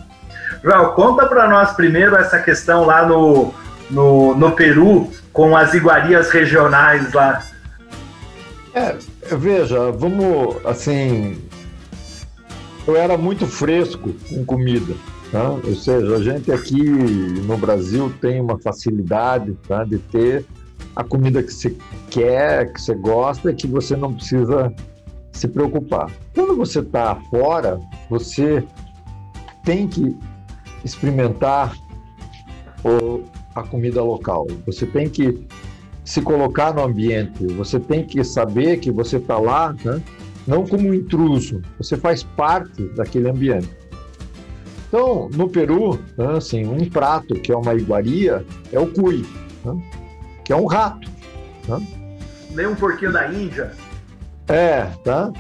Joel, 0.63 0.93
conta 0.93 1.27
para 1.27 1.49
nós 1.49 1.73
primeiro 1.73 2.15
essa 2.15 2.39
questão 2.39 2.85
lá 2.85 3.05
no, 3.05 3.53
no, 3.91 4.35
no 4.35 4.53
Peru, 4.53 5.11
com 5.33 5.57
as 5.57 5.75
iguarias 5.75 6.31
regionais 6.31 7.13
lá. 7.13 7.45
É, 8.75 8.97
veja, 9.37 9.91
vamos, 9.91 10.65
assim, 10.65 11.37
eu 12.87 12.97
era 12.97 13.19
muito 13.19 13.47
fresco 13.47 14.15
com 14.29 14.45
comida, 14.45 14.95
tá? 15.31 15.51
ou 15.51 15.75
seja, 15.75 16.17
a 16.17 16.23
gente 16.23 16.51
aqui 16.53 16.83
no 16.83 17.57
Brasil 17.57 18.13
tem 18.21 18.41
uma 18.41 18.59
facilidade 18.59 19.57
tá, 19.69 19.85
de 19.85 19.99
ter 19.99 20.45
a 20.95 21.03
comida 21.03 21.43
que 21.43 21.53
você 21.53 21.77
quer, 22.09 22.73
que 22.73 22.81
você 22.81 22.95
gosta 22.95 23.51
e 23.51 23.55
que 23.55 23.67
você 23.67 23.97
não 23.97 24.15
precisa 24.15 24.73
se 25.33 25.49
preocupar. 25.49 26.11
Quando 26.35 26.57
você 26.57 26.81
está 26.81 27.17
fora, 27.31 27.81
você 28.09 28.65
tem 29.65 29.89
que 29.89 30.17
experimentar 30.85 31.77
o, 32.85 33.23
a 33.55 33.63
comida 33.63 34.03
local. 34.03 34.47
Você 34.67 34.87
tem 34.87 35.09
que 35.09 35.47
se 36.05 36.21
colocar 36.21 36.75
no 36.75 36.83
ambiente, 36.83 37.47
você 37.47 37.79
tem 37.79 38.05
que 38.05 38.25
saber 38.25 38.79
que 38.79 38.91
você 38.91 39.19
está 39.19 39.39
lá, 39.39 39.75
né? 39.85 40.03
não 40.47 40.67
como 40.67 40.89
um 40.89 40.95
intruso, 40.95 41.63
você 41.79 41.97
faz 41.97 42.23
parte 42.23 42.83
daquele 42.97 43.31
ambiente. 43.31 43.71
Então, 44.89 45.31
no 45.33 45.49
Peru, 45.49 45.99
né, 46.19 46.37
assim, 46.37 46.67
um 46.67 46.89
prato 46.91 47.35
que 47.35 47.51
é 47.51 47.57
uma 47.57 47.75
iguaria 47.75 48.45
é 48.71 48.79
o 48.79 48.87
cui, 48.87 49.25
né? 49.65 49.83
que 50.45 50.53
é 50.53 50.57
um 50.57 50.67
rato. 50.67 51.09
Né? 51.69 51.87
Nem 52.51 52.67
um 52.67 52.75
porquinho 52.75 53.13
da 53.13 53.33
Índia. 53.33 53.73
É, 54.49 54.85
tá? 55.03 55.33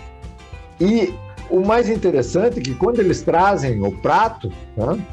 E 0.81 1.13
o 1.51 1.61
mais 1.61 1.91
interessante 1.91 2.61
é 2.61 2.63
que 2.63 2.75
quando 2.75 3.01
eles 3.01 3.21
trazem 3.21 3.85
o 3.85 3.93
prato, 3.93 4.51
né, 4.77 5.05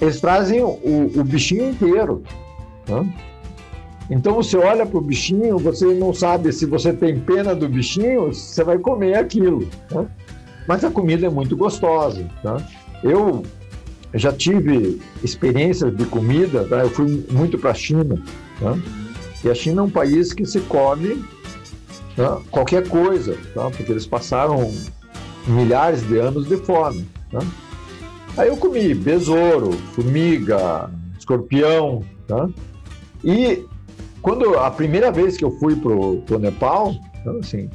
eles 0.00 0.20
trazem 0.20 0.62
o, 0.62 1.10
o 1.16 1.24
bichinho 1.24 1.70
inteiro. 1.70 2.22
Né? 2.88 3.12
Então 4.10 4.34
você 4.34 4.56
olha 4.56 4.86
para 4.86 4.98
o 4.98 5.02
bichinho, 5.02 5.58
você 5.58 5.86
não 5.94 6.14
sabe 6.14 6.52
se 6.52 6.64
você 6.64 6.92
tem 6.92 7.18
pena 7.20 7.54
do 7.54 7.68
bichinho, 7.68 8.32
você 8.32 8.64
vai 8.64 8.78
comer 8.78 9.16
aquilo. 9.16 9.68
Né? 9.90 10.06
Mas 10.66 10.84
a 10.84 10.90
comida 10.90 11.26
é 11.26 11.30
muito 11.30 11.56
gostosa. 11.56 12.26
Tá? 12.42 12.56
Eu 13.02 13.42
já 14.14 14.32
tive 14.32 15.00
experiências 15.22 15.94
de 15.94 16.04
comida, 16.06 16.64
tá? 16.64 16.78
eu 16.78 16.90
fui 16.90 17.26
muito 17.30 17.58
para 17.58 17.70
a 17.70 17.74
China. 17.74 18.22
Tá? 18.58 18.78
E 19.44 19.50
a 19.50 19.54
China 19.54 19.82
é 19.82 19.84
um 19.84 19.90
país 19.90 20.32
que 20.32 20.46
se 20.46 20.60
come 20.60 21.22
tá? 22.16 22.40
qualquer 22.50 22.88
coisa, 22.88 23.36
tá? 23.54 23.68
porque 23.70 23.92
eles 23.92 24.06
passaram 24.06 24.72
milhares 25.46 26.06
de 26.08 26.18
anos 26.18 26.48
de 26.48 26.56
fome. 26.56 27.06
Tá? 27.30 27.40
Aí 28.36 28.48
eu 28.48 28.56
comi 28.56 28.94
besouro, 28.94 29.72
formiga, 29.94 30.90
escorpião, 31.18 32.04
tá? 32.26 32.48
E 33.24 33.66
quando 34.22 34.58
a 34.58 34.70
primeira 34.70 35.10
vez 35.10 35.36
que 35.36 35.44
eu 35.44 35.50
fui 35.58 35.74
pro, 35.76 36.18
pro 36.22 36.38
Nepal, 36.38 36.94
então, 37.20 37.38
assim, 37.38 37.68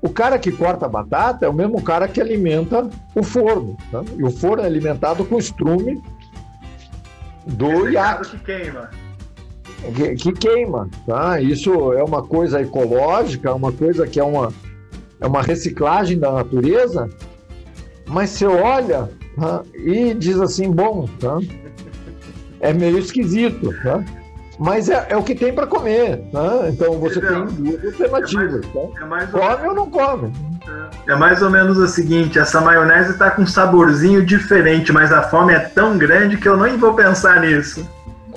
o 0.00 0.08
cara 0.08 0.38
que 0.38 0.52
corta 0.52 0.86
a 0.86 0.88
batata 0.88 1.46
é 1.46 1.48
o 1.48 1.54
mesmo 1.54 1.82
cara 1.82 2.06
que 2.06 2.20
alimenta 2.20 2.88
o 3.14 3.22
forno. 3.22 3.76
Tá? 3.90 4.02
E 4.16 4.22
o 4.22 4.30
forno 4.30 4.62
é 4.62 4.66
alimentado 4.66 5.24
com 5.24 5.38
estrume 5.38 6.00
do 7.46 7.88
iaque. 7.88 8.30
que 8.30 8.38
queima. 8.38 8.90
Que, 9.94 10.14
que, 10.16 10.32
queima, 10.32 10.88
tá? 11.06 11.40
Isso 11.40 11.92
é 11.92 12.02
uma 12.02 12.22
coisa 12.22 12.60
ecológica, 12.60 13.54
uma 13.54 13.72
coisa 13.72 14.06
que 14.06 14.18
é 14.18 14.24
uma, 14.24 14.52
é 15.20 15.26
uma 15.26 15.40
reciclagem 15.40 16.18
da 16.18 16.32
natureza, 16.32 17.08
mas 18.06 18.30
você 18.30 18.46
olha 18.46 19.08
tá? 19.40 19.62
e 19.74 20.14
diz 20.14 20.40
assim, 20.40 20.70
bom, 20.70 21.08
tá? 21.20 21.38
é 22.60 22.72
meio 22.72 22.98
esquisito, 22.98 23.74
tá? 23.82 24.04
mas 24.58 24.88
é, 24.88 25.06
é 25.10 25.16
o 25.16 25.22
que 25.22 25.34
tem 25.34 25.52
para 25.52 25.66
comer. 25.66 26.20
Tá? 26.32 26.68
Então 26.68 26.98
você 26.98 27.18
Entendeu? 27.18 27.46
tem 27.46 27.64
duas 27.64 27.84
alternativas. 27.84 28.66
É 29.00 29.04
mais, 29.04 29.30
tá? 29.30 29.38
é 29.38 29.40
come 29.40 29.62
ou, 29.62 29.68
ou 29.68 29.74
não 29.74 29.90
come. 29.90 30.32
É 31.06 31.14
mais 31.14 31.40
ou 31.40 31.50
menos 31.50 31.78
o 31.78 31.86
seguinte: 31.86 32.38
essa 32.38 32.60
maionese 32.60 33.12
está 33.12 33.30
com 33.30 33.42
um 33.42 33.46
saborzinho 33.46 34.24
diferente, 34.24 34.92
mas 34.92 35.12
a 35.12 35.22
fome 35.22 35.52
é 35.52 35.60
tão 35.60 35.96
grande 35.96 36.36
que 36.36 36.48
eu 36.48 36.56
nem 36.56 36.76
vou 36.76 36.94
pensar 36.94 37.40
nisso. 37.40 37.88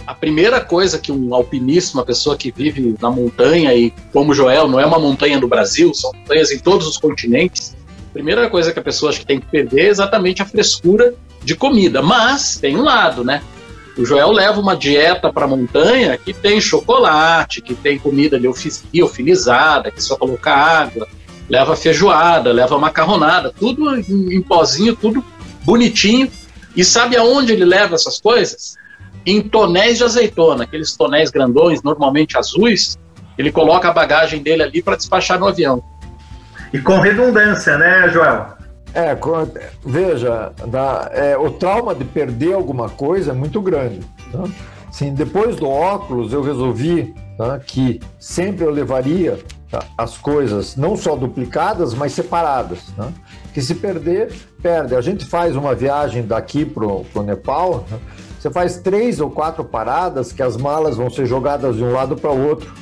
A 0.08 0.15
primeira 0.15 0.60
coisa 0.60 0.98
que 0.98 1.12
um 1.12 1.34
alpinista, 1.34 1.98
uma 1.98 2.05
pessoa 2.05 2.36
que 2.36 2.51
vive 2.51 2.96
na 3.00 3.10
montanha, 3.12 3.74
e 3.74 3.93
como 4.12 4.34
Joel, 4.34 4.67
não 4.67 4.79
é 4.79 4.86
uma 4.86 5.00
montanha 5.00 5.39
do 5.39 5.48
Brasil, 5.48 5.93
são 5.93 6.12
montanhas 6.13 6.51
em 6.51 6.60
todos 6.60 6.88
os 6.88 6.98
continentes, 6.98 7.75
primeira 8.11 8.49
coisa 8.49 8.71
que 8.71 8.79
a 8.79 8.83
pessoa 8.83 9.11
acha 9.11 9.19
que 9.19 9.25
tem 9.25 9.39
que 9.39 9.47
perder 9.47 9.81
é 9.81 9.89
exatamente 9.89 10.41
a 10.41 10.45
frescura 10.45 11.13
de 11.43 11.55
comida. 11.55 12.01
Mas 12.01 12.57
tem 12.57 12.77
um 12.77 12.83
lado, 12.83 13.23
né? 13.23 13.41
O 13.97 14.05
Joel 14.05 14.31
leva 14.31 14.59
uma 14.59 14.75
dieta 14.75 15.31
para 15.31 15.47
montanha 15.47 16.17
que 16.17 16.33
tem 16.33 16.61
chocolate, 16.61 17.61
que 17.61 17.75
tem 17.75 17.99
comida 17.99 18.39
liofilizada, 18.93 19.91
que 19.91 20.01
só 20.01 20.15
coloca 20.15 20.51
água, 20.51 21.07
leva 21.49 21.75
feijoada, 21.75 22.53
leva 22.53 22.77
macarronada, 22.77 23.53
tudo 23.57 23.95
em 23.97 24.41
pozinho, 24.41 24.95
tudo 24.95 25.23
bonitinho. 25.63 26.31
E 26.75 26.85
sabe 26.85 27.17
aonde 27.17 27.51
ele 27.51 27.65
leva 27.65 27.95
essas 27.95 28.19
coisas? 28.19 28.75
Em 29.25 29.41
tonéis 29.41 29.97
de 29.97 30.05
azeitona, 30.05 30.63
aqueles 30.63 30.95
tonéis 30.95 31.29
grandões, 31.29 31.83
normalmente 31.83 32.37
azuis, 32.37 32.97
ele 33.37 33.51
coloca 33.51 33.89
a 33.89 33.93
bagagem 33.93 34.41
dele 34.41 34.63
ali 34.63 34.81
para 34.81 34.95
despachar 34.95 35.37
no 35.37 35.47
avião. 35.47 35.83
E 36.73 36.79
com 36.79 36.99
redundância, 36.99 37.77
né, 37.77 38.09
Joel? 38.09 38.61
É, 38.93 39.17
veja, 39.85 40.51
é, 41.11 41.37
o 41.37 41.49
trauma 41.51 41.95
de 41.95 42.03
perder 42.03 42.53
alguma 42.53 42.89
coisa 42.89 43.31
é 43.31 43.33
muito 43.33 43.61
grande. 43.61 44.01
Tá? 44.31 44.43
Depois 45.13 45.55
do 45.55 45.69
óculos, 45.69 46.33
eu 46.33 46.41
resolvi 46.41 47.13
tá, 47.37 47.57
que 47.59 48.01
sempre 48.19 48.65
eu 48.65 48.69
levaria 48.69 49.39
tá, 49.69 49.83
as 49.97 50.17
coisas 50.17 50.75
não 50.75 50.97
só 50.97 51.15
duplicadas, 51.15 51.93
mas 51.93 52.11
separadas. 52.11 52.79
Tá? 52.95 53.07
Que 53.53 53.61
se 53.61 53.75
perder, 53.75 54.33
perde. 54.61 54.95
A 54.95 55.01
gente 55.01 55.25
faz 55.25 55.55
uma 55.55 55.73
viagem 55.73 56.23
daqui 56.25 56.65
para 56.65 56.85
o 56.85 57.23
Nepal, 57.23 57.85
você 58.37 58.49
faz 58.49 58.77
três 58.77 59.21
ou 59.21 59.29
quatro 59.29 59.63
paradas 59.63 60.33
que 60.33 60.41
as 60.41 60.57
malas 60.57 60.97
vão 60.97 61.09
ser 61.09 61.25
jogadas 61.25 61.75
de 61.75 61.83
um 61.83 61.93
lado 61.93 62.15
para 62.15 62.31
o 62.31 62.47
outro. 62.47 62.73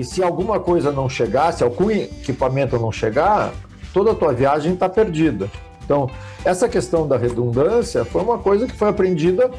E 0.00 0.04
se 0.04 0.22
alguma 0.22 0.58
coisa 0.58 0.90
não 0.90 1.10
chegar, 1.10 1.52
se 1.52 1.62
algum 1.62 1.90
equipamento 1.90 2.78
não 2.78 2.90
chegar, 2.90 3.52
toda 3.92 4.12
a 4.12 4.14
tua 4.14 4.32
viagem 4.32 4.72
está 4.72 4.88
perdida. 4.88 5.50
Então, 5.84 6.08
essa 6.42 6.70
questão 6.70 7.06
da 7.06 7.18
redundância 7.18 8.02
foi 8.02 8.22
uma 8.22 8.38
coisa 8.38 8.66
que 8.66 8.72
foi 8.72 8.88
aprendida 8.88 9.50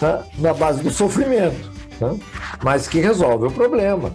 né, 0.00 0.22
na 0.38 0.54
base 0.54 0.84
do 0.84 0.90
sofrimento, 0.90 1.68
né, 2.00 2.16
mas 2.62 2.86
que 2.86 3.00
resolve 3.00 3.48
o 3.48 3.50
problema. 3.50 4.14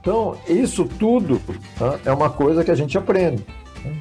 Então, 0.00 0.38
isso 0.48 0.86
tudo 0.86 1.38
né, 1.78 2.00
é 2.06 2.10
uma 2.10 2.30
coisa 2.30 2.64
que 2.64 2.70
a 2.70 2.74
gente 2.74 2.96
aprende. 2.96 3.44
Né, 3.84 3.94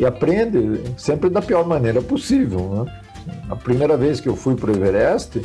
e 0.00 0.04
aprende 0.04 0.82
sempre 0.96 1.30
da 1.30 1.40
pior 1.40 1.64
maneira 1.64 2.02
possível. 2.02 2.84
Né. 2.84 3.02
A 3.48 3.54
primeira 3.54 3.96
vez 3.96 4.18
que 4.18 4.28
eu 4.28 4.34
fui 4.34 4.56
para 4.56 4.72
o 4.72 4.74
Everest, 4.74 5.40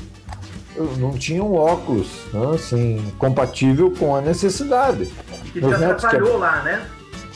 não 0.98 1.13
tinha 1.13 1.44
um 1.44 1.56
óculos 1.56 2.08
assim, 2.53 3.03
compatível 3.18 3.92
com 3.98 4.15
a 4.15 4.22
necessidade. 4.22 5.12
E 5.53 5.60
te 5.60 5.74
atrapalhou 5.74 6.38
lá, 6.38 6.62
né? 6.63 6.86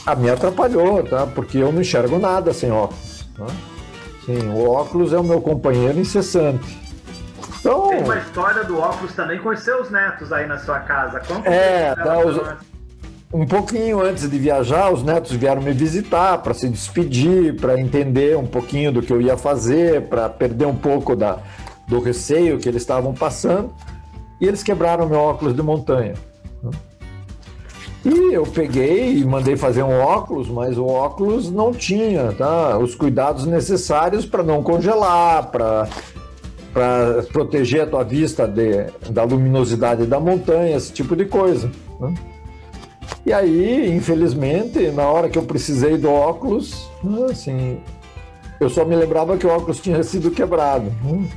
A 0.06 0.14
me 0.14 0.30
atrapalhou, 0.30 1.02
tá? 1.04 1.26
Porque 1.26 1.58
eu 1.58 1.72
não 1.72 1.80
enxergo 1.80 2.18
nada 2.18 2.52
sem 2.52 2.70
óculos. 2.70 3.26
Tá? 3.36 3.46
Sim, 4.24 4.48
o 4.48 4.70
óculos 4.70 5.12
é 5.12 5.18
o 5.18 5.24
meu 5.24 5.40
companheiro 5.40 5.98
incessante. 5.98 6.78
Então, 7.60 7.88
Tem 7.88 8.02
uma 8.02 8.18
história 8.18 8.64
do 8.64 8.78
óculos 8.78 9.12
também 9.14 9.38
com 9.38 9.50
os 9.50 9.60
seus 9.60 9.90
netos 9.90 10.32
aí 10.32 10.46
na 10.46 10.58
sua 10.58 10.80
casa. 10.80 11.20
É, 11.44 11.94
tá, 11.94 12.18
os, 12.20 12.40
um 13.32 13.44
pouquinho 13.44 14.00
antes 14.00 14.30
de 14.30 14.38
viajar, 14.38 14.90
os 14.90 15.02
netos 15.02 15.32
vieram 15.32 15.60
me 15.60 15.72
visitar 15.72 16.38
para 16.38 16.54
se 16.54 16.68
despedir, 16.68 17.56
para 17.56 17.78
entender 17.78 18.36
um 18.36 18.46
pouquinho 18.46 18.90
do 18.90 19.02
que 19.02 19.12
eu 19.12 19.20
ia 19.20 19.36
fazer, 19.36 20.02
para 20.02 20.28
perder 20.28 20.66
um 20.66 20.76
pouco 20.76 21.14
da, 21.14 21.38
do 21.88 22.00
receio 22.00 22.58
que 22.58 22.68
eles 22.68 22.82
estavam 22.82 23.14
passando. 23.14 23.72
E 24.40 24.46
eles 24.46 24.62
quebraram 24.62 25.08
meu 25.08 25.18
óculos 25.18 25.54
de 25.54 25.62
montanha. 25.62 26.14
E 28.04 28.32
eu 28.32 28.44
peguei 28.44 29.18
e 29.18 29.24
mandei 29.24 29.56
fazer 29.56 29.82
um 29.82 30.00
óculos, 30.00 30.48
mas 30.48 30.78
o 30.78 30.86
óculos 30.86 31.50
não 31.50 31.72
tinha 31.72 32.32
tá? 32.32 32.78
os 32.78 32.94
cuidados 32.94 33.44
necessários 33.44 34.24
para 34.24 34.42
não 34.42 34.62
congelar, 34.62 35.50
para 35.50 35.88
proteger 37.32 37.82
a 37.82 37.86
tua 37.86 38.04
vista 38.04 38.46
de, 38.46 38.84
da 39.10 39.24
luminosidade 39.24 40.06
da 40.06 40.20
montanha, 40.20 40.76
esse 40.76 40.92
tipo 40.92 41.16
de 41.16 41.24
coisa. 41.24 41.70
Né? 41.98 42.14
E 43.26 43.32
aí, 43.32 43.94
infelizmente, 43.94 44.90
na 44.92 45.08
hora 45.08 45.28
que 45.28 45.36
eu 45.36 45.42
precisei 45.42 45.98
do 45.98 46.08
óculos, 46.08 46.88
assim, 47.28 47.80
eu 48.60 48.70
só 48.70 48.84
me 48.84 48.94
lembrava 48.94 49.36
que 49.36 49.46
o 49.46 49.50
óculos 49.50 49.80
tinha 49.80 50.02
sido 50.02 50.30
quebrado. 50.30 50.90
Né? 51.02 51.28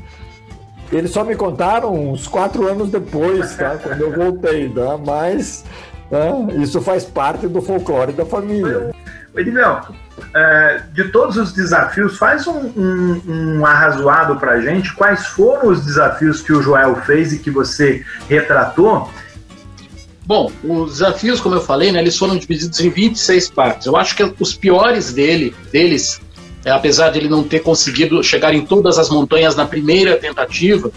Eles 0.91 1.11
só 1.11 1.23
me 1.23 1.35
contaram 1.35 1.93
uns 1.93 2.27
quatro 2.27 2.67
anos 2.67 2.89
depois, 2.91 3.55
tá? 3.55 3.77
quando 3.81 4.01
eu 4.01 4.11
voltei, 4.11 4.69
tá? 4.69 4.97
mas 4.97 5.63
né? 6.11 6.61
Isso 6.61 6.81
faz 6.81 7.05
parte 7.05 7.47
do 7.47 7.61
folclore 7.61 8.11
da 8.11 8.25
família. 8.25 8.93
Edilberto, 9.33 9.95
é, 10.35 10.81
de 10.91 11.05
todos 11.05 11.37
os 11.37 11.53
desafios, 11.53 12.17
faz 12.17 12.45
um, 12.45 12.59
um, 12.75 13.21
um 13.59 13.65
arrazoado 13.65 14.35
para 14.35 14.59
gente. 14.59 14.93
Quais 14.93 15.27
foram 15.27 15.69
os 15.69 15.85
desafios 15.85 16.41
que 16.41 16.51
o 16.51 16.61
Joel 16.61 16.97
fez 16.97 17.31
e 17.31 17.39
que 17.39 17.49
você 17.49 18.05
retratou? 18.27 19.09
Bom, 20.25 20.51
os 20.63 20.91
desafios, 20.93 21.39
como 21.39 21.55
eu 21.55 21.61
falei, 21.61 21.93
né, 21.93 21.99
eles 21.99 22.17
foram 22.17 22.37
divididos 22.37 22.79
em 22.81 22.89
26 22.89 23.49
partes. 23.49 23.87
Eu 23.87 23.95
acho 23.95 24.13
que 24.13 24.35
os 24.37 24.53
piores 24.53 25.13
dele, 25.13 25.55
deles, 25.71 26.21
apesar 26.69 27.09
de 27.09 27.19
ele 27.19 27.29
não 27.29 27.43
ter 27.43 27.61
conseguido 27.61 28.23
chegar 28.23 28.53
em 28.53 28.65
todas 28.65 28.99
as 28.99 29.09
montanhas 29.09 29.55
na 29.55 29.65
primeira 29.65 30.17
tentativa, 30.17 30.91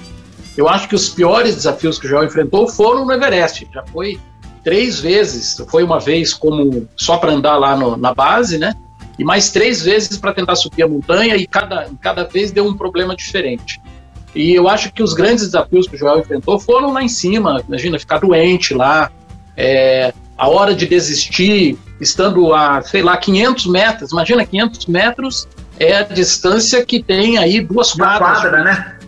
eu 0.56 0.68
acho 0.68 0.88
que 0.88 0.94
os 0.94 1.08
piores 1.08 1.54
desafios 1.54 1.98
que 1.98 2.06
o 2.06 2.08
Joel 2.08 2.24
enfrentou 2.24 2.68
foram 2.68 3.04
no 3.04 3.12
Everest. 3.12 3.66
Já 3.72 3.82
foi 3.86 4.20
três 4.62 5.00
vezes. 5.00 5.60
Foi 5.68 5.82
uma 5.82 5.98
vez 5.98 6.32
como 6.32 6.88
só 6.96 7.18
para 7.18 7.32
andar 7.32 7.56
lá 7.56 7.76
no, 7.76 7.96
na 7.96 8.14
base, 8.14 8.58
né? 8.58 8.74
E 9.18 9.24
mais 9.24 9.50
três 9.50 9.82
vezes 9.82 10.16
para 10.16 10.32
tentar 10.32 10.56
subir 10.56 10.82
a 10.82 10.88
montanha 10.88 11.36
e 11.36 11.46
cada, 11.46 11.88
cada 12.00 12.24
vez 12.24 12.50
deu 12.50 12.66
um 12.66 12.76
problema 12.76 13.14
diferente. 13.14 13.80
E 14.34 14.52
eu 14.52 14.68
acho 14.68 14.92
que 14.92 15.02
os 15.02 15.12
grandes 15.12 15.44
desafios 15.44 15.86
que 15.86 15.94
o 15.94 15.98
Joel 15.98 16.18
enfrentou 16.18 16.58
foram 16.58 16.92
lá 16.92 17.02
em 17.02 17.08
cima. 17.08 17.62
Imagina, 17.68 17.98
ficar 17.98 18.18
doente 18.18 18.74
lá, 18.74 19.10
é, 19.56 20.12
a 20.36 20.48
hora 20.48 20.74
de 20.74 20.86
desistir, 20.86 21.78
estando 22.00 22.52
a, 22.52 22.82
sei 22.82 23.02
lá, 23.02 23.16
500 23.16 23.66
metros. 23.66 24.10
Imagina, 24.10 24.44
500 24.44 24.86
metros 24.86 25.48
é 25.78 25.96
a 25.96 26.02
distância 26.02 26.84
que 26.84 27.02
tem 27.02 27.38
aí 27.38 27.60
duas 27.60 27.92
quadras. 27.92 28.40
quadra, 28.40 28.64
né? 28.64 28.98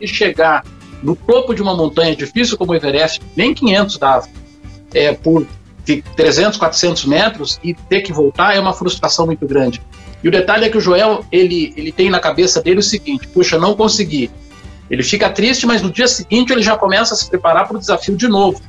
E 0.00 0.06
chegar 0.06 0.64
no 1.02 1.14
topo 1.14 1.54
de 1.54 1.62
uma 1.62 1.76
montanha 1.76 2.16
difícil 2.16 2.56
como 2.56 2.72
o 2.72 2.74
Everest, 2.74 3.20
nem 3.36 3.54
500 3.54 3.98
dava 3.98 4.28
é, 4.94 5.12
por 5.12 5.46
300, 6.16 6.58
400 6.58 7.04
metros 7.04 7.60
e 7.62 7.74
ter 7.74 8.00
que 8.00 8.12
voltar 8.12 8.56
é 8.56 8.60
uma 8.60 8.72
frustração 8.72 9.26
muito 9.26 9.46
grande. 9.46 9.82
E 10.22 10.28
o 10.28 10.30
detalhe 10.30 10.64
é 10.64 10.70
que 10.70 10.78
o 10.78 10.80
Joel, 10.80 11.24
ele, 11.30 11.74
ele 11.76 11.92
tem 11.92 12.08
na 12.08 12.18
cabeça 12.18 12.62
dele 12.62 12.78
o 12.78 12.82
seguinte, 12.82 13.28
puxa, 13.28 13.58
não 13.58 13.74
consegui. 13.74 14.30
Ele 14.88 15.02
fica 15.02 15.28
triste, 15.28 15.66
mas 15.66 15.82
no 15.82 15.90
dia 15.90 16.08
seguinte 16.08 16.52
ele 16.52 16.62
já 16.62 16.76
começa 16.76 17.12
a 17.12 17.16
se 17.16 17.28
preparar 17.28 17.68
para 17.68 17.76
o 17.76 17.80
desafio 17.80 18.16
de 18.16 18.28
novo. 18.28 18.60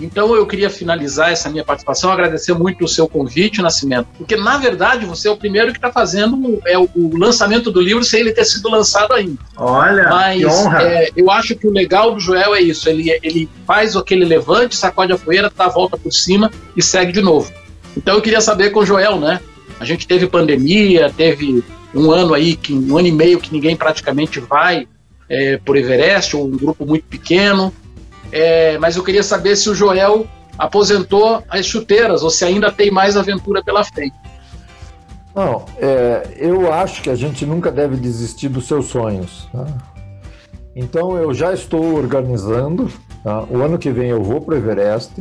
Então 0.00 0.34
eu 0.34 0.46
queria 0.46 0.70
finalizar 0.70 1.30
essa 1.30 1.48
minha 1.48 1.64
participação, 1.64 2.10
agradecer 2.10 2.54
muito 2.54 2.84
o 2.84 2.88
seu 2.88 3.08
convite, 3.08 3.62
Nascimento, 3.62 4.08
porque 4.16 4.36
na 4.36 4.56
verdade 4.56 5.04
você 5.04 5.28
é 5.28 5.30
o 5.30 5.36
primeiro 5.36 5.72
que 5.72 5.78
está 5.78 5.92
fazendo 5.92 6.60
é, 6.66 6.78
o, 6.78 6.88
lançamento 7.16 7.70
do 7.70 7.80
livro 7.80 8.02
sem 8.02 8.20
ele 8.20 8.32
ter 8.32 8.44
sido 8.44 8.68
lançado 8.68 9.12
ainda. 9.12 9.38
Olha, 9.56 10.08
Mas, 10.08 10.38
que 10.38 10.46
honra! 10.46 10.82
É, 10.82 11.10
eu 11.16 11.30
acho 11.30 11.54
que 11.54 11.66
o 11.66 11.70
legal 11.70 12.14
do 12.14 12.20
Joel 12.20 12.54
é 12.54 12.60
isso, 12.60 12.88
ele, 12.88 13.10
ele 13.22 13.48
faz 13.66 13.94
aquele 13.94 14.24
levante, 14.24 14.76
sacode 14.76 15.12
a 15.12 15.18
poeira, 15.18 15.52
dá 15.54 15.66
a 15.66 15.68
volta 15.68 15.96
por 15.96 16.12
cima 16.12 16.50
e 16.76 16.82
segue 16.82 17.12
de 17.12 17.20
novo. 17.20 17.52
Então 17.96 18.14
eu 18.14 18.22
queria 18.22 18.40
saber 18.40 18.70
com 18.70 18.80
o 18.80 18.86
Joel, 18.86 19.18
né? 19.18 19.40
A 19.78 19.84
gente 19.84 20.06
teve 20.06 20.26
pandemia, 20.26 21.12
teve 21.14 21.64
um 21.94 22.10
ano 22.10 22.34
aí, 22.34 22.54
que, 22.54 22.72
um 22.72 22.96
ano 22.96 23.08
e 23.08 23.12
meio 23.12 23.40
que 23.40 23.52
ninguém 23.52 23.76
praticamente 23.76 24.38
vai 24.40 24.86
é, 25.28 25.58
por 25.58 25.76
Everest, 25.76 26.36
ou 26.36 26.46
um 26.46 26.56
grupo 26.56 26.84
muito 26.84 27.04
pequeno. 27.04 27.72
É, 28.32 28.78
mas 28.78 28.96
eu 28.96 29.04
queria 29.04 29.22
saber 29.22 29.56
se 29.56 29.68
o 29.68 29.74
Joel 29.74 30.26
aposentou 30.58 31.42
as 31.48 31.64
chuteiras 31.66 32.22
ou 32.22 32.30
se 32.30 32.44
ainda 32.44 32.70
tem 32.70 32.90
mais 32.90 33.16
aventura 33.16 33.62
pela 33.62 33.82
frente. 33.82 34.14
Não, 35.34 35.64
é, 35.78 36.36
eu 36.36 36.72
acho 36.72 37.02
que 37.02 37.10
a 37.10 37.14
gente 37.14 37.46
nunca 37.46 37.70
deve 37.70 37.96
desistir 37.96 38.48
dos 38.48 38.66
seus 38.66 38.86
sonhos. 38.86 39.48
Tá? 39.52 39.66
Então 40.74 41.16
eu 41.16 41.32
já 41.32 41.52
estou 41.52 41.94
organizando. 41.94 42.90
Tá? 43.22 43.44
O 43.44 43.62
ano 43.62 43.78
que 43.78 43.90
vem 43.90 44.10
eu 44.10 44.22
vou 44.22 44.40
para 44.40 44.54
o 44.54 44.58
Everest 44.58 45.12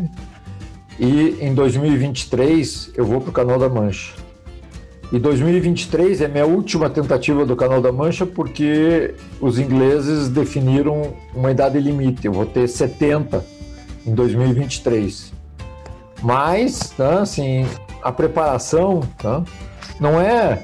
e 1.00 1.38
em 1.40 1.54
2023 1.54 2.92
eu 2.96 3.06
vou 3.06 3.22
para 3.22 3.30
o 3.30 3.34
Canal 3.34 3.58
da 3.58 3.70
Mancha. 3.70 4.14
E 5.12 5.18
2023 5.18 6.22
é 6.22 6.28
minha 6.28 6.46
última 6.46 6.88
tentativa 6.88 7.44
do 7.44 7.56
Canal 7.56 7.82
da 7.82 7.92
Mancha 7.92 8.28
porque 8.28 9.16
os 9.42 9.58
ingleses 9.58 10.30
definiram 10.30 11.14
uma 11.34 11.50
idade 11.50 11.80
limite. 11.80 12.28
Eu 12.28 12.34
vou 12.34 12.46
ter 12.46 12.68
70 12.68 13.44
em 14.06 14.14
2023. 14.14 15.34
Mas, 16.22 16.92
tá, 16.96 17.22
assim, 17.22 17.66
a 18.04 18.12
preparação 18.12 19.02
tá, 19.18 19.44
não 20.00 20.22
é 20.22 20.64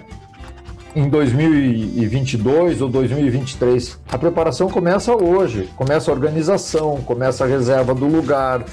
em 0.95 1.09
2022 1.09 2.81
ou 2.81 2.89
2023. 2.89 3.99
A 4.07 4.17
preparação 4.17 4.69
começa 4.69 5.15
hoje. 5.15 5.69
Começa 5.75 6.11
a 6.11 6.13
organização, 6.13 6.97
começa 7.01 7.43
a 7.43 7.47
reserva 7.47 7.95
do 7.95 8.05
lugar, 8.05 8.63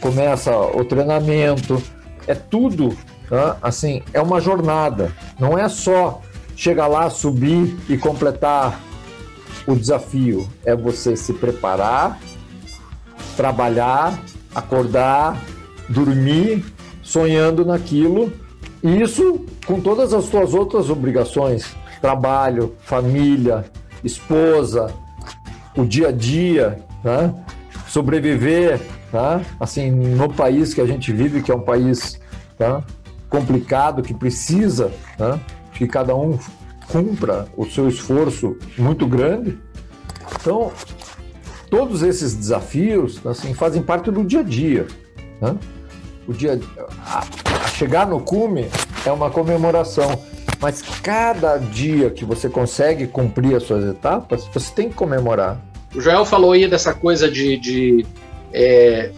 começa 0.00 0.56
o 0.56 0.84
treinamento. 0.84 1.82
É 2.28 2.34
tudo 2.34 2.96
tá? 3.28 3.56
assim, 3.62 4.02
é 4.12 4.20
uma 4.20 4.40
jornada. 4.40 5.12
Não 5.38 5.58
é 5.58 5.68
só 5.68 6.22
chegar 6.54 6.86
lá, 6.86 7.10
subir 7.10 7.76
e 7.88 7.96
completar 7.96 8.80
o 9.66 9.74
desafio. 9.74 10.48
É 10.64 10.74
você 10.74 11.16
se 11.16 11.32
preparar, 11.32 12.18
trabalhar, 13.36 14.18
acordar, 14.54 15.40
dormir, 15.88 16.64
sonhando 17.02 17.64
naquilo. 17.64 18.32
E 18.82 19.02
isso 19.02 19.44
com 19.66 19.80
todas 19.80 20.14
as 20.14 20.24
suas 20.24 20.54
outras 20.54 20.90
obrigações: 20.90 21.74
trabalho, 22.00 22.74
família, 22.82 23.64
esposa, 24.02 24.92
o 25.76 25.84
dia 25.84 26.08
a 26.08 26.12
dia, 26.12 26.78
né? 27.02 27.34
sobreviver, 27.88 28.80
tá? 29.10 29.40
assim, 29.60 29.90
no 29.90 30.28
país 30.32 30.74
que 30.74 30.80
a 30.80 30.86
gente 30.86 31.12
vive, 31.12 31.42
que 31.42 31.50
é 31.50 31.54
um 31.54 31.60
país 31.60 32.20
tá? 32.58 32.82
Complicado, 33.28 34.02
que 34.02 34.14
precisa 34.14 34.92
tá? 35.16 35.38
que 35.72 35.86
cada 35.86 36.14
um 36.14 36.38
cumpra 36.88 37.46
o 37.56 37.66
seu 37.66 37.88
esforço 37.88 38.56
muito 38.78 39.06
grande. 39.06 39.58
Então, 40.40 40.72
todos 41.70 42.02
esses 42.02 42.34
desafios 42.34 43.24
assim, 43.26 43.54
fazem 43.54 43.82
parte 43.82 44.10
do 44.10 44.24
dia 44.24 44.40
a 44.40 44.42
dia. 44.42 44.86
Né? 45.40 45.56
O 46.26 46.32
dia 46.32 46.58
a, 47.04 47.20
a 47.20 47.68
chegar 47.68 48.06
no 48.06 48.20
cume 48.20 48.68
é 49.04 49.12
uma 49.12 49.30
comemoração, 49.30 50.20
mas 50.60 50.82
cada 51.02 51.58
dia 51.58 52.10
que 52.10 52.24
você 52.24 52.48
consegue 52.48 53.06
cumprir 53.06 53.56
as 53.56 53.64
suas 53.64 53.84
etapas, 53.84 54.48
você 54.52 54.72
tem 54.72 54.88
que 54.88 54.94
comemorar. 54.94 55.60
O 55.94 56.00
Joel 56.00 56.24
falou 56.24 56.52
aí 56.52 56.66
dessa 56.68 56.92
coisa 56.92 57.30
de, 57.30 57.56
de 57.56 58.06
é, 58.52 59.10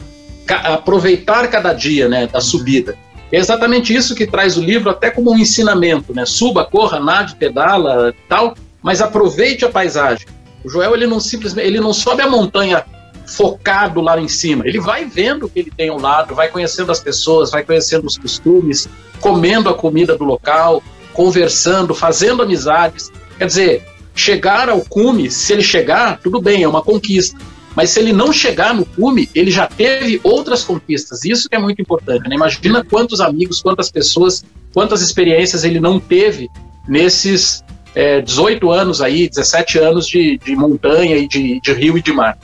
aproveitar 0.48 1.48
cada 1.48 1.72
dia 1.72 2.08
né, 2.08 2.26
da 2.26 2.40
subida. 2.40 2.96
É 3.30 3.38
exatamente 3.38 3.94
isso 3.94 4.14
que 4.14 4.26
traz 4.26 4.56
o 4.56 4.62
livro, 4.62 4.90
até 4.90 5.10
como 5.10 5.32
um 5.32 5.38
ensinamento, 5.38 6.14
né? 6.14 6.24
Suba, 6.24 6.64
corra, 6.64 6.98
nade, 6.98 7.36
pedala, 7.36 8.14
tal, 8.28 8.54
mas 8.82 9.00
aproveite 9.00 9.64
a 9.64 9.68
paisagem. 9.68 10.26
O 10.64 10.68
Joel 10.68 10.94
ele 10.94 11.06
não 11.06 11.20
simplesmente 11.20 11.66
ele 11.66 11.80
não 11.80 11.92
sobe 11.92 12.22
a 12.22 12.28
montanha 12.28 12.84
focado 13.26 14.00
lá 14.00 14.18
em 14.18 14.28
cima. 14.28 14.66
Ele 14.66 14.80
vai 14.80 15.04
vendo 15.04 15.46
o 15.46 15.50
que 15.50 15.60
ele 15.60 15.70
tem 15.70 15.90
ao 15.90 16.00
lado, 16.00 16.34
vai 16.34 16.48
conhecendo 16.48 16.90
as 16.90 17.00
pessoas, 17.00 17.50
vai 17.50 17.62
conhecendo 17.62 18.06
os 18.06 18.16
costumes, 18.16 18.88
comendo 19.20 19.68
a 19.68 19.74
comida 19.74 20.16
do 20.16 20.24
local, 20.24 20.82
conversando, 21.12 21.94
fazendo 21.94 22.42
amizades. 22.42 23.12
Quer 23.36 23.46
dizer, 23.46 23.86
chegar 24.14 24.68
ao 24.68 24.80
cume, 24.80 25.30
se 25.30 25.52
ele 25.52 25.62
chegar, 25.62 26.18
tudo 26.20 26.40
bem, 26.40 26.62
é 26.62 26.68
uma 26.68 26.82
conquista. 26.82 27.38
Mas 27.78 27.90
se 27.90 28.00
ele 28.00 28.12
não 28.12 28.32
chegar 28.32 28.74
no 28.74 28.84
cume, 28.84 29.30
ele 29.32 29.52
já 29.52 29.68
teve 29.68 30.20
outras 30.24 30.64
conquistas. 30.64 31.24
Isso 31.24 31.48
que 31.48 31.54
é 31.54 31.60
muito 31.60 31.80
importante. 31.80 32.28
Né? 32.28 32.34
Imagina 32.34 32.82
quantos 32.82 33.20
amigos, 33.20 33.62
quantas 33.62 33.88
pessoas, 33.88 34.44
quantas 34.74 35.00
experiências 35.00 35.62
ele 35.62 35.78
não 35.78 36.00
teve 36.00 36.50
nesses 36.88 37.62
é, 37.94 38.20
18 38.20 38.68
anos 38.72 39.00
aí, 39.00 39.28
17 39.28 39.78
anos 39.78 40.08
de, 40.08 40.38
de 40.38 40.56
montanha 40.56 41.16
e 41.18 41.28
de, 41.28 41.60
de 41.60 41.72
rio 41.72 41.96
e 41.96 42.02
de 42.02 42.12
mar. 42.12 42.36